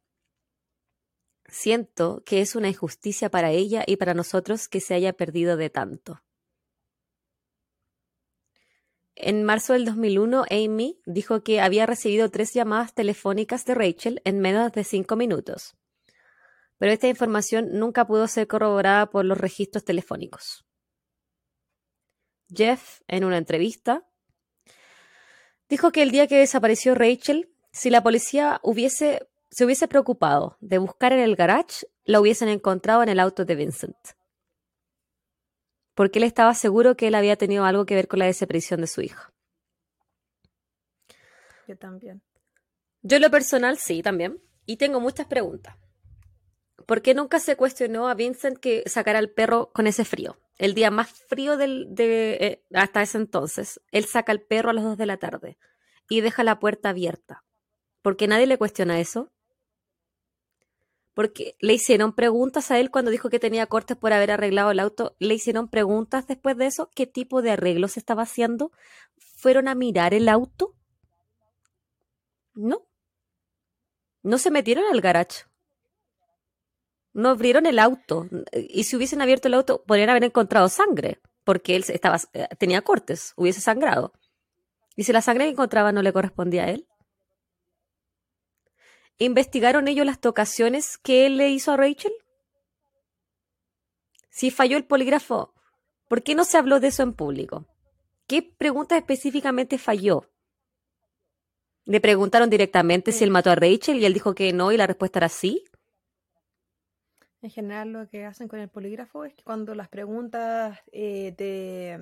[1.48, 5.72] Siento que es una injusticia para ella y para nosotros que se haya perdido de
[5.72, 6.22] tanto.
[9.16, 14.40] En marzo del 2001, Amy dijo que había recibido tres llamadas telefónicas de Rachel en
[14.40, 15.76] menos de cinco minutos,
[16.78, 20.66] pero esta información nunca pudo ser corroborada por los registros telefónicos.
[22.48, 24.09] Jeff, en una entrevista,
[25.70, 30.78] dijo que el día que desapareció Rachel, si la policía hubiese, se hubiese preocupado de
[30.78, 33.98] buscar en el garage, la hubiesen encontrado en el auto de Vincent
[36.00, 38.88] porque él estaba seguro que él había tenido algo que ver con la desaparición de
[38.88, 39.34] su hija.
[41.68, 42.22] Yo también.
[43.02, 44.42] Yo en lo personal sí, también.
[44.66, 45.76] Y tengo muchas preguntas.
[46.86, 50.38] ¿Por qué nunca se cuestionó a Vincent que sacara al perro con ese frío?
[50.60, 53.82] El día más frío del, de, eh, hasta ese entonces.
[53.92, 55.58] Él saca al perro a las 2 de la tarde
[56.10, 57.46] y deja la puerta abierta.
[58.02, 59.32] ¿Por qué nadie le cuestiona eso?
[61.14, 64.80] Porque le hicieron preguntas a él cuando dijo que tenía cortes por haber arreglado el
[64.80, 65.16] auto.
[65.20, 66.90] Le hicieron preguntas después de eso.
[66.94, 68.72] ¿Qué tipo de arreglos estaba haciendo?
[69.18, 70.76] ¿Fueron a mirar el auto?
[72.54, 72.86] No.
[74.24, 75.46] No se metieron al garage.
[77.20, 78.28] No abrieron el auto.
[78.54, 81.20] Y si hubiesen abierto el auto, podrían haber encontrado sangre.
[81.44, 84.14] Porque él estaba, eh, tenía cortes, hubiese sangrado.
[84.96, 86.88] Y si la sangre que encontraba no le correspondía a él.
[89.18, 92.14] ¿Investigaron ellos las tocaciones que él le hizo a Rachel?
[94.30, 95.54] Si falló el polígrafo,
[96.08, 97.66] ¿por qué no se habló de eso en público?
[98.28, 100.30] ¿Qué pregunta específicamente falló?
[101.84, 104.88] Le preguntaron directamente si él mató a Rachel y él dijo que no y la
[104.88, 105.66] respuesta era sí.
[107.42, 111.98] En general lo que hacen con el polígrafo es que cuando las preguntas eh, te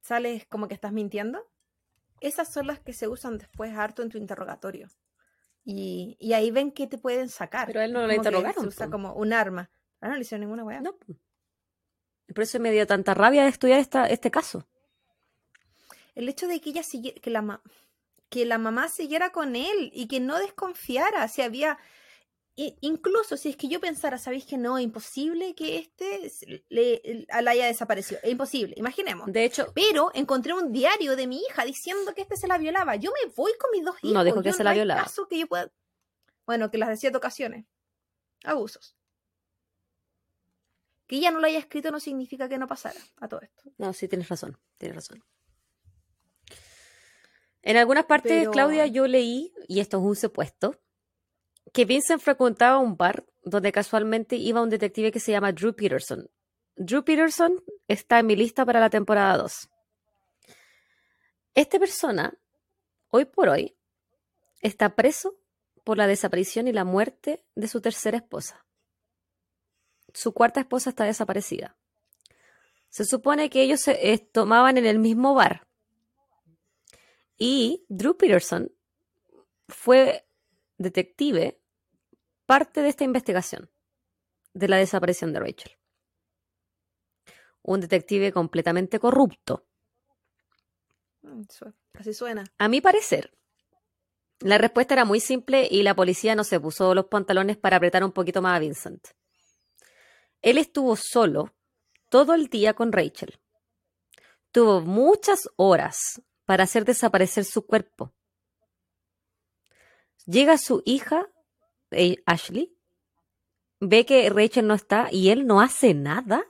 [0.00, 1.48] sales como que estás mintiendo,
[2.20, 4.88] esas son las que se usan después harto en tu interrogatorio.
[5.64, 7.66] Y, y ahí ven que te pueden sacar.
[7.66, 9.70] Pero a él no lo interrogaron, Se usa como un arma.
[10.00, 10.80] Ah, no le hicieron ninguna weá.
[10.80, 10.96] No.
[12.34, 14.66] Por eso me dio tanta rabia de estudiar esta, este caso.
[16.14, 17.62] El hecho de que ella siguiera, que la,
[18.28, 21.78] que la mamá siguiera con él y que no desconfiara si había,
[22.80, 26.32] incluso si es que yo pensara, sabéis que no, imposible que este
[26.68, 29.32] le, la haya desaparecido, es imposible, imaginemos.
[29.32, 32.96] De hecho, Pero encontré un diario de mi hija diciendo que este se la violaba.
[32.96, 34.12] Yo me voy con mis dos hijos.
[34.12, 35.02] No dijo que Yo se la hay violaba.
[35.04, 35.70] caso que yo pueda-
[36.46, 37.64] Bueno, que las de siete ocasiones.
[38.44, 38.96] Abusos.
[41.06, 43.62] Que ella no lo haya escrito no significa que no pasara a todo esto.
[43.78, 45.24] no, sí tienes razón, tienes razón.
[47.62, 50.78] En algunas partes, Pero- Claudia, yo leí, y esto es un supuesto,
[51.72, 56.28] que Vincent frecuentaba un bar donde casualmente iba un detective que se llama Drew Peterson.
[56.76, 59.68] Drew Peterson está en mi lista para la temporada 2.
[61.54, 62.38] Esta persona,
[63.08, 63.76] hoy por hoy,
[64.60, 65.38] está preso
[65.84, 68.64] por la desaparición y la muerte de su tercera esposa.
[70.12, 71.76] Su cuarta esposa está desaparecida.
[72.90, 75.66] Se supone que ellos se eh, tomaban en el mismo bar.
[77.36, 78.72] Y Drew Peterson
[79.68, 80.27] fue
[80.78, 81.60] detective
[82.46, 83.70] parte de esta investigación
[84.54, 85.72] de la desaparición de Rachel.
[87.62, 89.66] Un detective completamente corrupto.
[91.22, 91.42] Mm,
[91.94, 92.44] Así suena.
[92.58, 93.36] A mi parecer,
[94.40, 98.04] la respuesta era muy simple y la policía no se puso los pantalones para apretar
[98.04, 99.08] un poquito más a Vincent.
[100.40, 101.54] Él estuvo solo
[102.08, 103.40] todo el día con Rachel.
[104.52, 108.14] Tuvo muchas horas para hacer desaparecer su cuerpo.
[110.28, 111.26] Llega su hija,
[111.90, 112.76] eh, Ashley,
[113.80, 116.44] ve que Rachel no está y él no hace nada.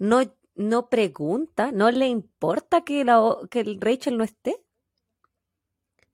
[0.00, 0.22] No,
[0.56, 4.60] no pregunta, no le importa que, la, que el Rachel no esté.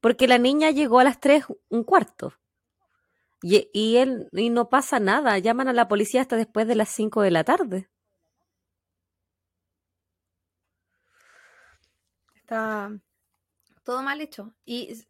[0.02, 2.34] Porque la niña llegó a las 3 un cuarto.
[3.40, 6.90] Y, y él y no pasa nada, llaman a la policía hasta después de las
[6.90, 7.88] 5 de la tarde.
[12.34, 12.92] Está
[13.84, 14.52] todo mal hecho.
[14.66, 15.02] Y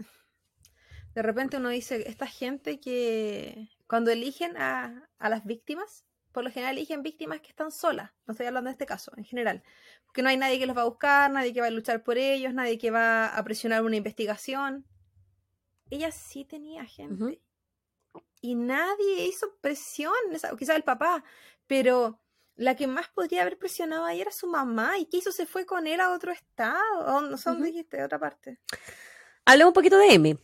[1.15, 6.51] de repente uno dice, esta gente que cuando eligen a, a las víctimas, por lo
[6.51, 8.11] general eligen víctimas que están solas.
[8.27, 9.63] No estoy hablando de este caso, en general.
[10.07, 12.19] Porque no hay nadie que los va a buscar, nadie que va a luchar por
[12.19, 14.85] ellos, nadie que va a presionar una investigación.
[15.91, 17.41] Ella sí tenía gente.
[18.41, 21.23] Y nadie hizo presión, esa- quizá el papá,
[21.69, 22.21] pero
[22.57, 24.99] la que más podría haber presionado ahí era su mamá.
[24.99, 25.31] ¿Y qué hizo?
[25.31, 27.07] Se fue con él a otro estado.
[27.09, 28.01] ¿A dónde, a dónde dijiste?
[28.01, 28.59] A otra parte.
[29.45, 30.39] Hablemos un poquito de Amy.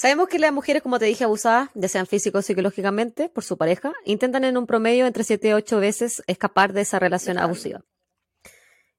[0.00, 3.58] Sabemos que las mujeres, como te dije, abusadas, ya sean físico o psicológicamente, por su
[3.58, 7.84] pareja, intentan en un promedio entre 7 y 8 veces escapar de esa relación abusiva.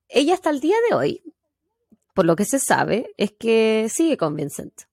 [0.08, 1.24] Ella hasta el día de hoy,
[2.14, 4.84] por lo que se sabe, es que sigue con Vincent.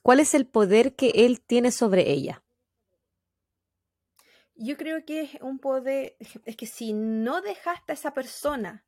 [0.00, 2.44] ¿Cuál es el poder que él tiene sobre ella?
[4.54, 6.16] Yo creo que es un poder.
[6.44, 8.85] Es que si no dejaste a esa persona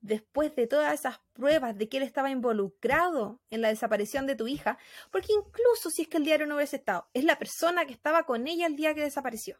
[0.00, 4.46] después de todas esas pruebas de que él estaba involucrado en la desaparición de tu
[4.46, 4.78] hija,
[5.10, 8.24] porque incluso si es que el diario no hubiese estado, es la persona que estaba
[8.24, 9.58] con ella el día que desapareció.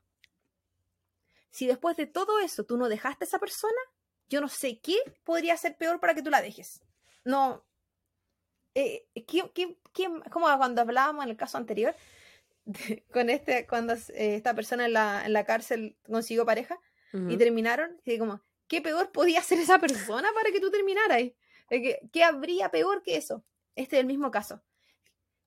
[1.50, 3.78] Si después de todo eso tú no dejaste a esa persona,
[4.28, 6.82] yo no sé qué podría ser peor para que tú la dejes.
[7.24, 7.64] No.
[8.74, 11.94] Eh, ¿qué- qué- qué- como cuando hablábamos en el caso anterior,
[12.64, 16.78] de- con este, cuando eh, esta persona en la, en la cárcel consiguió pareja
[17.30, 21.22] y terminaron, y como, ¿qué peor podía hacer esa persona para que tú terminaras?
[21.68, 23.44] Que- ¿Qué habría peor que eso?
[23.74, 24.62] Este es el mismo caso.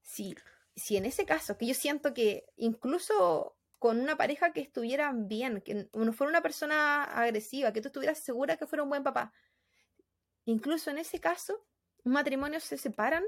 [0.02, 0.36] Si,
[0.76, 5.62] si en ese caso, que yo siento que incluso con una pareja que estuvieran bien,
[5.62, 9.34] que no fuera una persona agresiva, que tú estuvieras segura que fuera un buen papá,
[10.46, 11.66] incluso en ese caso,
[12.04, 13.24] un matrimonio se separan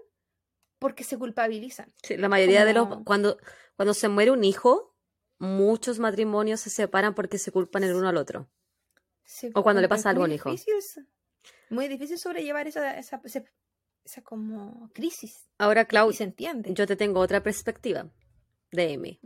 [0.79, 1.93] porque se culpabilizan.
[2.03, 3.37] Sí, la mayoría de los cuando
[3.75, 4.95] cuando se muere un hijo,
[5.39, 8.49] muchos matrimonios se separan porque se culpan el uno al otro.
[9.23, 10.51] Sí, O cuando le pasa algo a un hijo.
[10.51, 11.07] difícil
[11.69, 13.21] Muy difícil sobrellevar esa, esa,
[14.03, 15.47] esa como crisis.
[15.57, 16.73] Ahora, Y Clau, se entiende.
[16.73, 18.09] yo te tengo otra perspectiva
[18.71, 19.19] de Amy.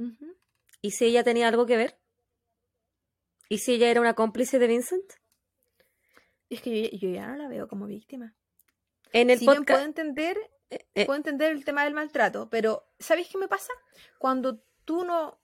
[0.81, 1.99] ¿Y si ella tenía algo que ver?
[3.49, 5.13] ¿Y si ella era una cómplice de Vincent?
[6.49, 8.35] Es que yo, yo ya no la veo como víctima.
[9.13, 9.85] En el si bien puedo podcast.
[9.87, 10.37] entender,
[10.69, 13.71] eh, puedo entender el tema del maltrato, pero ¿sabéis qué me pasa?
[14.19, 15.39] Cuando tú no...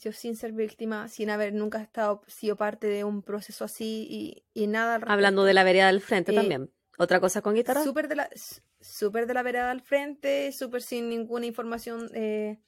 [0.00, 4.44] yo sin ser víctima, sin haber nunca estado sido parte de un proceso así y,
[4.52, 4.96] y nada.
[4.96, 6.72] al Hablando de la vereda del frente Eh, también.
[6.98, 7.82] ¿Otra cosa con guitarra?
[7.84, 12.58] Súper de la, s- súper de la vereda al frente, súper sin ninguna información eh,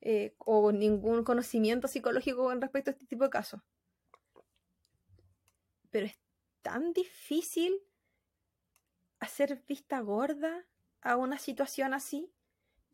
[0.00, 3.60] eh, o ningún conocimiento psicológico con respecto a este tipo de casos.
[5.90, 6.18] Pero es
[6.62, 7.74] tan difícil
[9.20, 10.66] hacer vista gorda
[11.00, 12.32] a una situación así.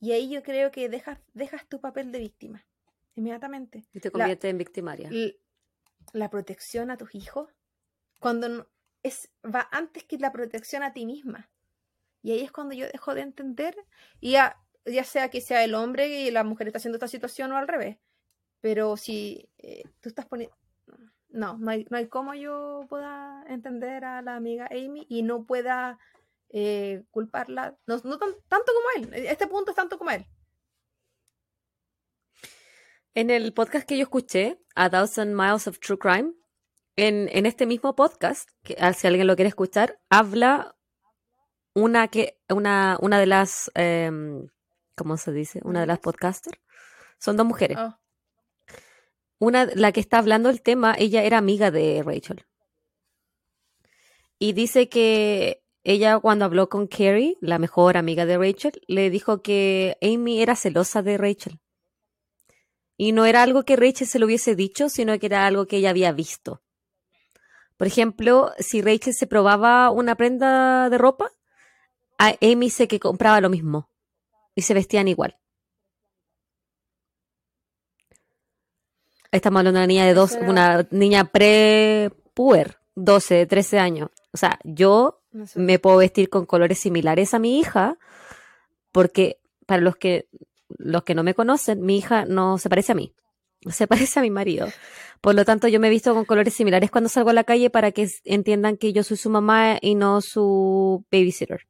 [0.01, 2.67] Y ahí yo creo que dejas, dejas tu papel de víctima
[3.15, 3.85] inmediatamente.
[3.93, 5.11] Y te La- convierte en victimaria.
[6.13, 7.49] La protección a tus hijos
[8.21, 8.67] cuando no-
[9.03, 11.51] es va antes que la protección a ti misma
[12.23, 13.77] y ahí es cuando yo dejo de entender
[14.21, 14.57] y ya,
[14.87, 17.69] ya sea que sea el hombre y la mujer está haciendo esta situación o al
[17.69, 17.99] revés
[18.61, 20.57] pero si eh, tú estás poniendo
[21.29, 25.45] no no hay, no hay cómo yo pueda entender a la amiga Amy y no
[25.45, 25.99] pueda
[26.49, 30.25] eh, culparla no, no tan- tanto como él este punto es tanto como él
[33.15, 36.33] En el podcast que yo escuché, A Thousand Miles of True Crime,
[36.97, 40.77] en, en este mismo podcast, que ah, si alguien lo quiere escuchar, habla
[41.75, 44.49] una que una, una de las em,
[44.97, 45.61] ¿cómo se dice?
[45.63, 46.59] Una de las podcasters.
[47.19, 47.79] Son dos mujeres.
[47.79, 47.97] Oh,
[49.39, 52.45] Una, la que está hablando el tema, ella era amiga de Rachel.
[54.39, 59.43] Y dice que ella cuando habló con Carrie, la mejor amiga de Rachel, le dijo
[59.43, 61.61] que Amy era celosa de Rachel.
[62.97, 65.79] Y no era algo que Rachel se lo hubiese dicho, sino que era algo que
[65.79, 66.63] ella había visto.
[67.77, 71.31] Por ejemplo, si Rachel se probaba una prenda de ropa,
[72.19, 73.91] a Amy sé que compraba lo mismo.
[74.55, 75.37] Y se vestían igual.
[79.33, 84.11] Estamos hablando de una niña de dos, una niña pre-puer, 12, 13 años.
[84.33, 85.25] O sea, yo
[85.57, 87.99] me puedo vestir con colores similares a mi hija,
[88.93, 90.29] porque para los que
[90.79, 93.15] los que no me conocen, mi hija no se parece a mí,
[93.71, 94.69] se parece a mi marido.
[95.21, 97.71] Por lo tanto, yo me he visto con colores similares cuando salgo a la calle
[97.71, 101.67] para que entiendan que yo soy su mamá y no su babysitter.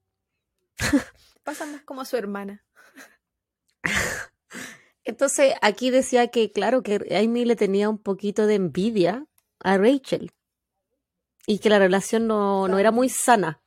[1.45, 2.65] pasa más como a su hermana
[5.05, 9.27] Entonces, aquí decía que, claro, que Amy le tenía un poquito de envidia
[9.61, 10.33] a Rachel
[11.47, 13.61] y que la relación no, no era muy sana.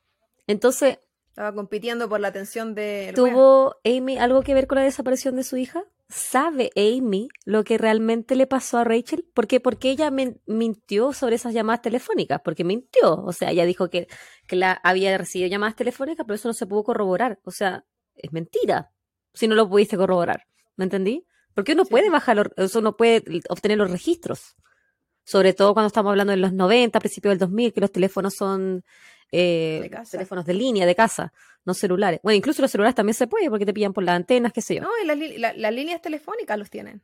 [0.48, 1.00] Entonces,
[1.38, 3.12] Estaba compitiendo por la atención de...
[3.16, 5.84] ¿Tuvo Amy algo que ver con la desaparición de su hija?
[6.10, 9.24] ¿Sabe Amy lo que realmente le pasó a Rachel?
[9.36, 9.60] ¿Por qué?
[9.60, 13.18] Porque ella mintió sobre esas llamadas telefónicas, porque mintió.
[13.24, 14.08] O sea, ella dijo que,
[14.48, 17.40] que la había recibido llamadas telefónicas, pero eso no se pudo corroborar.
[17.44, 17.86] O sea,
[18.16, 18.92] es mentira
[19.36, 20.48] si no lo pudiste corroborar.
[20.76, 21.28] ¿Me entendí?
[21.54, 21.92] Porque uno Sí.
[21.92, 24.56] puede bajar, los- eso uno puede obtener los registros.
[25.24, 28.84] Sobre todo cuando estamos hablando de los 90, principios del 2000, que los teléfonos son
[29.32, 31.34] eh, De teléfonos de línea, de casa,
[31.66, 32.20] no celulares.
[32.24, 34.76] Bueno, incluso los celulares también se puede porque te pillan por las antenas, qué sé
[34.76, 34.82] yo.
[34.82, 37.02] No, y las, li- la- las líneas telefónicas los tienen.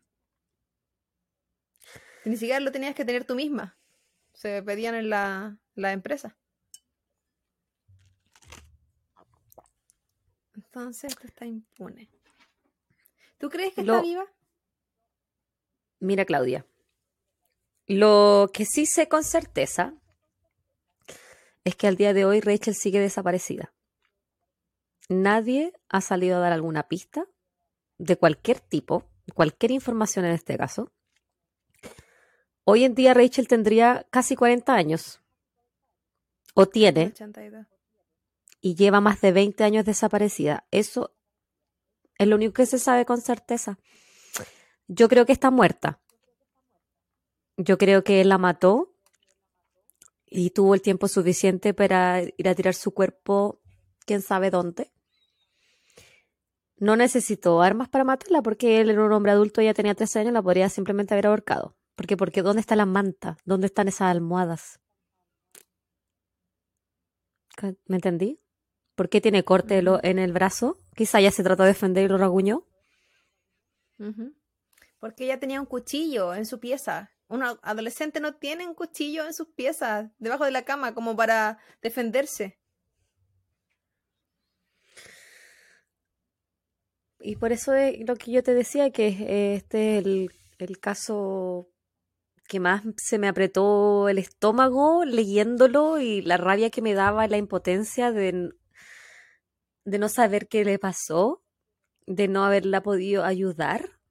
[2.25, 3.77] Ni siquiera lo tenías que tener tú misma.
[4.33, 6.37] Se pedían en la, la empresa.
[10.55, 12.09] Entonces, esto está impune.
[13.37, 14.25] ¿Tú crees que Lo- está viva?
[15.99, 16.65] Mira, Claudia.
[17.87, 19.93] Lo que sí sé con certeza
[21.63, 23.73] es que al día de hoy Rachel sigue desaparecida.
[25.09, 27.25] Nadie ha salido a dar alguna pista
[27.97, 30.91] de cualquier tipo, cualquier información en este caso.
[32.65, 35.21] Hoy en día Rachel tendría casi 40 años.
[36.53, 37.65] O tiene, 82.
[38.61, 40.65] y lleva más de 20 años desaparecida.
[40.71, 41.13] Eso
[42.17, 43.79] es lo único que se sabe con certeza.
[44.87, 45.99] Yo creo que está muerta.
[47.57, 48.92] Yo creo que él la mató
[50.33, 53.61] y tuvo el tiempo suficiente para ir a tirar su cuerpo,
[54.03, 54.91] quién sabe dónde.
[56.77, 60.33] No necesitó armas para matarla porque él era un hombre adulto, ella tenía 13 años,
[60.33, 61.77] la podría simplemente haber ahorcado.
[61.95, 63.37] Porque, porque ¿dónde está la manta?
[63.45, 64.79] ¿Dónde están esas almohadas?
[67.85, 68.41] ¿Me entendí?
[68.95, 70.79] ¿Por qué tiene corte en el brazo?
[70.95, 72.65] Quizá ya se trató de defender y lo raguñó.
[74.99, 77.12] Porque ella tenía un cuchillo en su pieza.
[77.33, 81.57] Un adolescente no tiene un cuchillo en sus piezas, debajo de la cama, como para
[81.81, 82.59] defenderse.
[87.19, 90.79] Y por eso es lo que yo te decía, que eh, este es el, el
[90.79, 91.71] caso
[92.47, 97.37] que más se me apretó el estómago leyéndolo y la rabia que me daba, la
[97.37, 98.51] impotencia de,
[99.85, 101.43] de no saber qué le pasó,
[102.05, 104.02] de no haberla podido ayudar.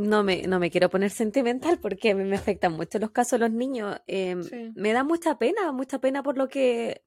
[0.00, 3.38] No me, no me quiero poner sentimental porque me, me afectan mucho los casos de
[3.40, 4.00] los niños.
[4.06, 4.72] Em, Sí.
[4.74, 7.02] Me da mucha pena, mucha pena por lo que,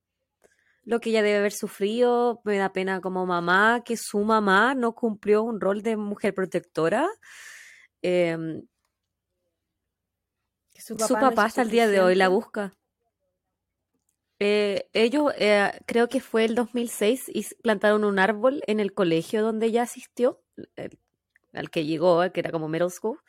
[0.83, 2.41] lo que ella debe haber sufrido.
[2.45, 7.09] Me da pena como mamá que su mamá no cumplió un rol de mujer protectora.
[8.01, 8.61] Em,
[10.75, 12.73] su Su papá, no hasta el día de hoy la busca.
[14.39, 19.41] Eh, ellos, eh, creo que fue el 2006, y plantaron un árbol en el colegio
[19.41, 20.41] donde ella asistió,
[20.75, 20.99] el-
[21.53, 23.19] al que llegó, que era como middle school,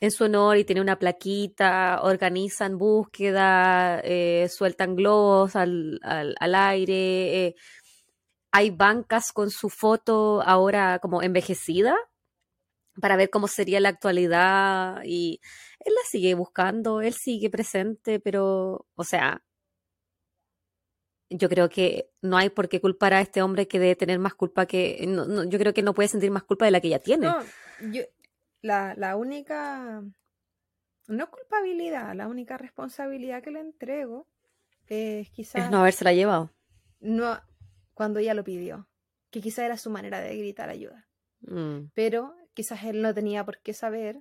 [0.00, 6.54] en su honor y tiene una plaquita, organizan búsqueda, eh, sueltan globos al, al- al
[6.54, 7.54] aire, eh,
[8.52, 11.96] hay bancas con su foto ahora como envejecida
[13.00, 15.40] para ver cómo sería la actualidad y
[15.80, 19.42] él la sigue buscando, él sigue presente, pero, o sea,
[21.30, 24.34] yo creo que no hay por qué culpar a este hombre que debe tener más
[24.34, 26.88] culpa que, no, no, yo creo que no puede sentir más culpa de la que
[26.88, 27.26] ella tiene.
[27.26, 27.38] No,
[27.92, 28.02] yo,
[28.62, 30.02] la, la única,
[31.08, 34.26] no culpabilidad, la única responsabilidad que le entrego
[34.86, 36.50] es Es quizás no habérsela llevado.
[37.00, 37.40] no
[37.94, 38.88] cuando ella lo pidió,
[39.30, 41.08] que quizás era su manera de gritar ayuda,
[41.40, 41.90] Mm.
[41.94, 44.20] pero quizás él no tenía por qué saber.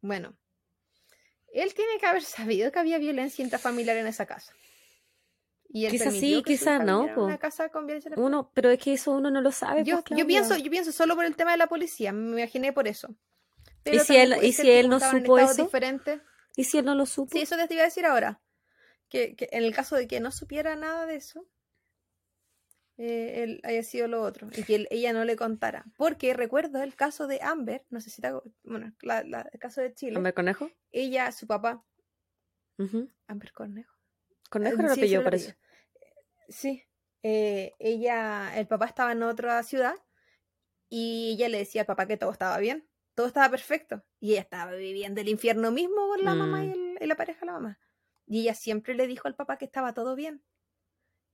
[0.00, 0.36] Bueno,
[1.52, 2.22] él tiene que haber
[2.62, 4.52] sabido que había violencia intrafamiliar en esa casa.
[5.68, 7.86] Y permitió sí, hija no, una casa con
[8.16, 10.92] Uno, pero es que eso uno no lo sabe, Yo, pues, yo pienso, yo pienso
[10.92, 13.14] solo por el tema de la policía, me imaginé por eso.
[13.82, 15.64] Pero si él- y si él como no supo eso?
[15.64, 16.20] diferentes-
[16.56, 17.32] ¿Y si él no lo supo?
[17.32, 18.40] Sí, eso te iba a decir ahora.
[19.08, 21.46] Que, que en el caso de que no supiera nada de eso,
[22.98, 25.84] eh, él haya sido lo otro y que él- ella no le contara.
[25.96, 29.60] Porque recuerdo el caso de Amber, no sé si te acu- bueno, la- la- el
[29.60, 30.16] caso de Chile.
[30.16, 30.70] ¿Hombre conejo?
[30.90, 31.84] Ella, su papá.
[33.26, 33.52] Amber.
[33.52, 33.95] Conejo
[34.54, 35.56] Era el apellido, parece.
[36.48, 36.82] Sí.
[37.22, 39.94] eh, ella, el papá estaba en otra ciudad
[40.88, 44.04] y ella le decía al papá que todo estaba bien, todo estaba perfecto.
[44.20, 46.72] Y ella estaba viviendo el infierno mismo con la mamá y, Mm.
[46.72, 47.80] el- y la pareja de la mamá.
[48.26, 50.44] Y ella siempre le dijo al papá que estaba todo bien.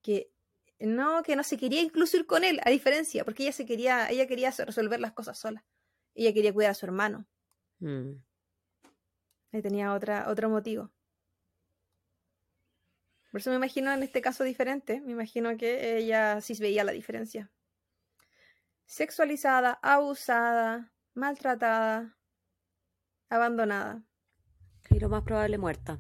[0.02, 0.32] Que
[0.78, 4.08] no, que no se quería incluso ir con él, a diferencia, porque ella se quería,
[4.10, 5.64] ella quería resolver las cosas sola.
[6.14, 7.26] Ella quería cuidar a su hermano.
[7.80, 8.12] Mm.
[9.52, 10.90] Y tenía otra, otro motivo.
[13.32, 15.00] Por eso me imagino en este caso diferente.
[15.00, 17.50] Me imagino que ella sí veía la diferencia.
[18.84, 22.18] Sexualizada, abusada, maltratada,
[23.30, 24.04] abandonada.
[24.90, 25.98] Y lo más probable muerta.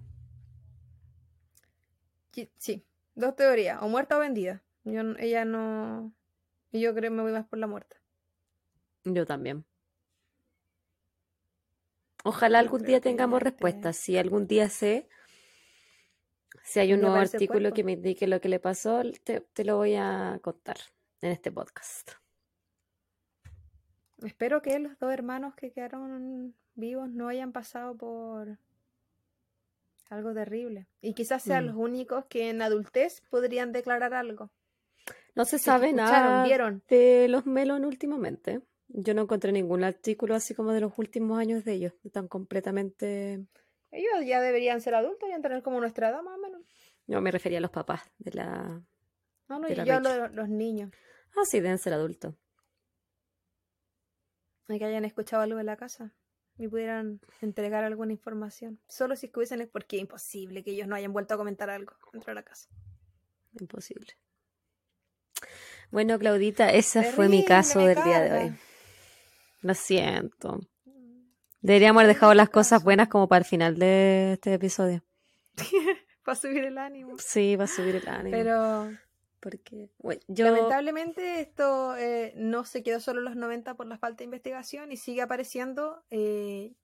[2.58, 4.62] Sí, dos teorías, o muerta o vendida.
[4.84, 6.14] Yo, ella no...
[6.70, 7.96] Yo creo que me voy más por la muerta.
[9.04, 9.64] Yo también.
[12.24, 13.96] Ojalá algún día tengamos respuestas.
[13.96, 15.08] Si algún día sé,
[16.62, 19.64] si hay un ¿Dónde nuevo artículo que me indique lo que le pasó, te, te
[19.64, 20.76] lo voy a contar
[21.20, 22.12] en este podcast.
[24.24, 28.58] Espero que los dos hermanos que quedaron vivos no hayan pasado por
[30.10, 30.86] algo terrible.
[31.00, 31.68] Y quizás sean Mm.
[31.68, 34.50] los únicos que en adultez podrían declarar algo.
[35.34, 36.82] No se sabe nada vieron.
[36.88, 38.60] de los Melon últimamente.
[38.88, 41.92] Yo no encontré ningún artículo así como de los últimos años de ellos.
[42.04, 43.46] Están completamente...
[43.92, 46.62] Ellos ya deberían ser adultos, ya tener como nuestra edad más o menos.
[47.06, 48.82] Yo me refería a los papás de la...
[49.48, 50.90] No, no, De y yo de los niños.
[51.36, 52.34] Ah, sí, deben ser adultos.
[54.68, 56.14] Y que hayan escuchado algo de la casa
[56.56, 58.80] y pudieran entregar alguna información.
[58.88, 61.68] Solo si es que hubiesen, porque es imposible que ellos no hayan vuelto a comentar
[61.68, 62.68] algo dentro de la casa.
[63.60, 64.14] Imposible.
[65.90, 68.54] Bueno, Claudita, ese fue mi caso del día de hoy.
[69.60, 70.60] Lo siento.
[71.62, 75.02] Deberíamos haber dejado las cosas buenas como para el final de este episodio.
[76.24, 77.16] Para subir el ánimo.
[77.18, 78.30] Sí, va a subir el ánimo.
[78.30, 78.90] Pero
[79.40, 83.98] Porque bueno, yo lamentablemente esto eh, no se quedó solo en los 90 por la
[83.98, 86.04] falta de investigación y sigue apareciendo.
[86.10, 86.74] eh.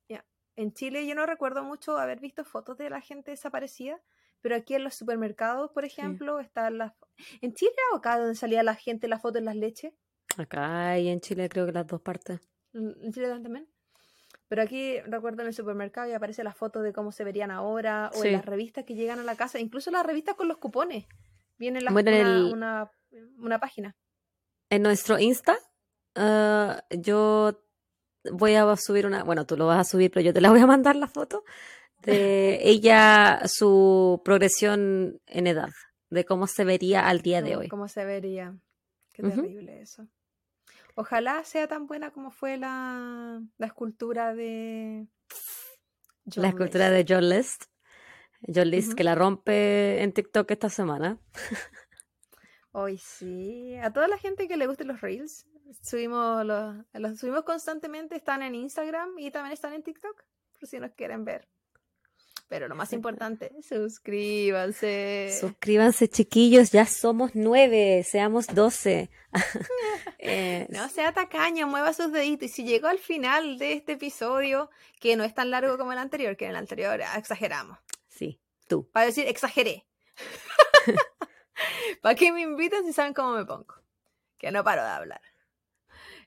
[0.59, 4.01] En Chile yo no recuerdo mucho haber visto fotos de la gente desaparecida,
[4.41, 6.95] pero aquí en los supermercados, por ejemplo, están las...
[7.41, 9.93] ¿En Chile o acá donde salía la gente la foto en las leches?
[10.37, 12.41] acá y en Chile creo que las dos partes.
[12.73, 13.69] ¿En Chile también?
[14.49, 18.11] Pero aquí recuerdo en el supermercado y aparece la foto de cómo se verían ahora,
[18.15, 18.29] o Sí.
[18.29, 21.05] en las revistas que llegan a la casa, incluso las revistas con los cupones.
[21.59, 22.91] Viene la, Bueno, en una, el- una,
[23.39, 23.95] una página.
[24.71, 25.59] En nuestro Insta,
[26.15, 27.63] ah, yo
[28.33, 30.61] voy a subir una, bueno, tú lo vas a subir, pero yo te la voy
[30.61, 31.45] a mandar la foto
[32.03, 35.71] de ella, su progresión en edad,
[36.11, 37.69] de cómo se vería al día de hoy.
[37.69, 38.57] cómo se vería.
[39.13, 40.07] Qué terrible eso.
[40.99, 45.07] Ojalá sea tan buena como fue la, la escultura de...
[46.25, 47.09] John La escultura de List.
[47.09, 47.65] John List.
[48.53, 51.21] John List que la rompe en TikTok esta semana.
[52.73, 53.77] Hoy sí.
[53.77, 55.47] A toda la gente que le gusten los reels,
[55.81, 60.25] subimos los, los subimos constantemente, están en Instagram y también están en TikTok,
[60.59, 61.49] por si nos quieren ver.
[62.49, 65.37] Pero lo más importante, suscríbanse.
[65.39, 69.11] Suscríbanse, chiquillos, ya somos nueve, seamos doce.
[70.21, 72.47] Eh, no sea tacaño, mueva sus deditos.
[72.47, 74.69] Y si llegó al final de este episodio,
[75.01, 77.79] que no es tan largo como el anterior, que en el anterior exageramos.
[78.09, 78.91] Sí, tú.
[78.91, 79.87] Para decir, exageré.
[82.03, 83.75] ¿Para qué me invitan si saben cómo me pongo?
[84.39, 85.21] Que no paro de hablar.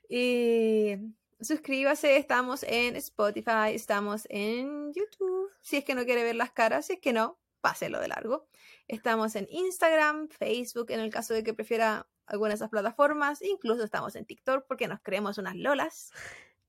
[0.08, 0.96] Y
[1.44, 5.50] suscríbase, estamos en Spotify, estamos en YouTube.
[5.60, 8.46] Si es que no quiere ver las caras, si es que no, páselo de largo.
[8.88, 13.42] Estamos en Instagram, Facebook, en el caso de que prefiera alguna de esas plataformas.
[13.42, 16.12] Incluso estamos en TikTok porque nos creemos unas lolas.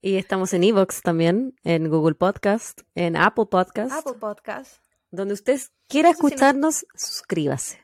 [0.01, 3.91] Y estamos en Evox también, en Google Podcast, en Apple Podcast.
[3.91, 4.83] Apple Podcast.
[5.11, 7.82] Donde usted quiera escucharnos, suscríbase.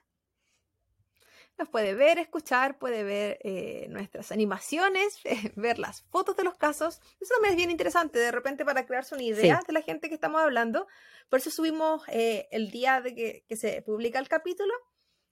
[1.60, 5.20] Nos puede ver, escuchar, puede ver eh, nuestras animaciones,
[5.58, 7.02] ver las fotos de los casos.
[7.20, 10.16] Eso también es bien interesante, de repente para crearse una idea de la gente que
[10.16, 10.88] estamos hablando.
[11.28, 14.74] Por eso subimos eh, el día de que, se publica el capítulo,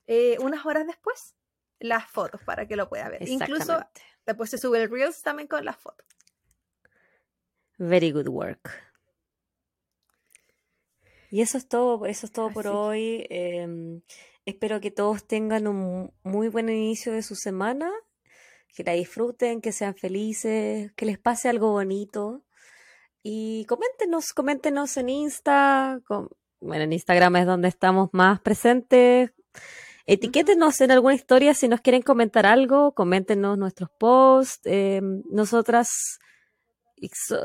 [0.05, 1.33] eh, unas horas después,
[1.79, 3.25] las fotos para que lo pueda ver.
[3.25, 3.79] Incluso
[4.25, 6.05] después se sube el Reels también con las fotos.
[7.77, 8.69] Very good work.
[11.29, 13.25] Y eso es todo, eso es todo por hoy.
[13.29, 14.01] Em,
[14.47, 17.91] Espero que todos tengan un muy buen inicio de su semana,
[18.73, 22.45] que la disfruten, que sean felices, que les pase algo bonito.
[23.21, 25.99] Y coméntenos, coméntenos en Insta,
[26.61, 29.31] bueno, en Instagram es donde estamos más presentes.
[30.05, 34.61] Etiquétenos en alguna historia si nos quieren comentar algo, coméntenos nuestros posts.
[34.63, 36.19] Eh, nosotras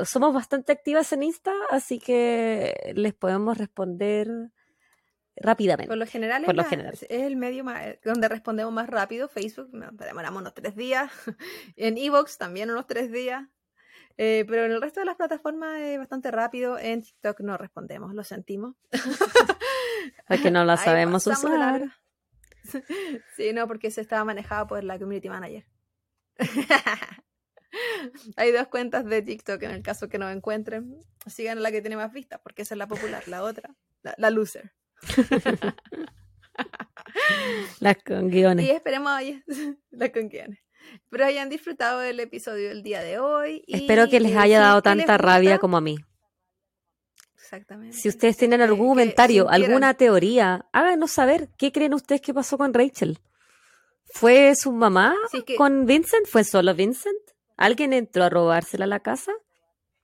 [0.05, 4.29] somos bastante activas en Insta, así que les podemos responder
[5.35, 5.89] rápidamente.
[5.89, 6.93] Por lo general, Por es, general.
[6.93, 7.65] es, el medio
[8.03, 9.27] donde respondemos más rápido.
[9.27, 11.11] Facebook, demoramos unos tres días.
[11.75, 13.47] en Evox también unos tres días.
[14.17, 16.77] Eh, pero en el resto de las plataformas es bastante rápido.
[16.77, 18.75] En TikTok no respondemos, lo sentimos.
[20.27, 21.91] Porque no la sabemos usar.
[23.35, 25.65] Sí, no, porque se estaba manejado por la community manager.
[28.37, 31.03] Hay dos cuentas de TikTok en el caso que no encuentren.
[31.25, 34.71] Sigan la que tiene más vistas, porque esa es la popular, la otra, la loser.
[37.79, 38.65] las con guiones.
[38.65, 39.21] Y esperemos
[39.91, 40.59] las con guiones.
[41.09, 43.63] Pero hayan disfrutado del episodio del día de hoy.
[43.67, 45.97] Espero que les haya dado tanta rabia como a mí.
[47.35, 47.95] Exactamente.
[47.95, 52.73] Si ustedes tienen algún comentario, alguna teoría, háganos saber qué creen ustedes que pasó con
[52.73, 53.19] Rachel.
[54.05, 55.15] ¿Fue su mamá
[55.57, 56.27] con Vincent?
[56.27, 57.15] ¿Fue solo Vincent?
[57.57, 59.31] ¿Alguien entró a robársela a la casa?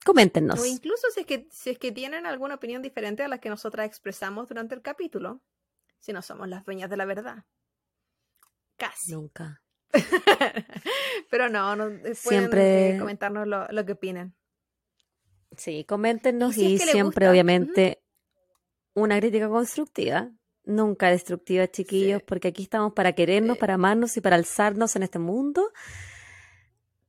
[0.05, 0.59] Coméntenos.
[0.59, 3.49] O incluso si es, que, si es que tienen alguna opinión diferente a la que
[3.49, 5.41] nosotras expresamos durante el capítulo,
[5.99, 7.45] si no somos las dueñas de la verdad.
[8.77, 9.11] Casi.
[9.11, 9.61] Nunca.
[11.30, 14.35] Pero no, no eh, pueden siempre eh, comentarnos lo, que opinan.
[15.57, 18.01] Sí, coméntenos y, siempre, obviamente,
[18.93, 20.31] una crítica constructiva,
[20.63, 25.19] nunca destructiva, chiquillos, porque aquí estamos para querernos, para amarnos y para alzarnos en este
[25.19, 25.71] mundo,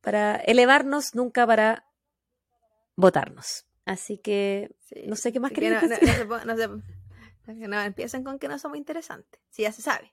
[0.01, 1.90] para elevarnos, nunca para
[3.01, 3.67] votarnos.
[3.85, 4.71] Así que
[5.07, 9.73] no sé qué más que no, no, empiecen con que no somos interesantes, si ya
[9.73, 10.13] se sabe.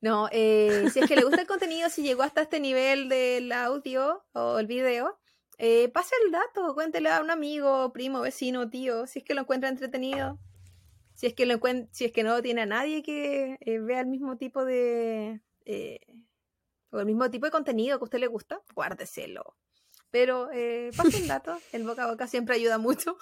[0.00, 3.52] No, eh, si es que le gusta el contenido, si llegó hasta este nivel del
[3.52, 5.18] audio o el video,
[5.58, 9.42] eh, pase el dato, cuéntele a un amigo, primo, vecino, tío, si es que lo
[9.42, 10.38] encuentra entretenido.
[11.12, 14.06] Si es que lo si es que no tiene a nadie que eh, vea el
[14.06, 15.42] mismo tipo de
[16.92, 19.54] o el mismo tipo de contenido que a usted le gusta, guárdeselo.
[20.10, 23.16] Pero eh, pasa un dato, el boca a boca siempre ayuda mucho.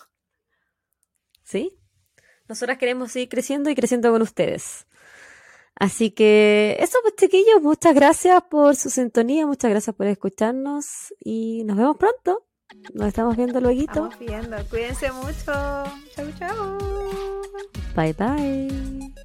[1.45, 1.79] Sí,
[2.49, 4.87] nosotras queremos seguir creciendo y creciendo con ustedes.
[5.75, 11.63] Así que eso, pues chiquillos, muchas gracias por su sintonía, muchas gracias por escucharnos y
[11.65, 12.47] nos vemos pronto.
[12.95, 13.81] Nos estamos viendo luego.
[13.81, 15.53] Estamos viendo, cuídense mucho.
[16.15, 16.79] Chau, chau.
[17.95, 19.25] Bye, bye.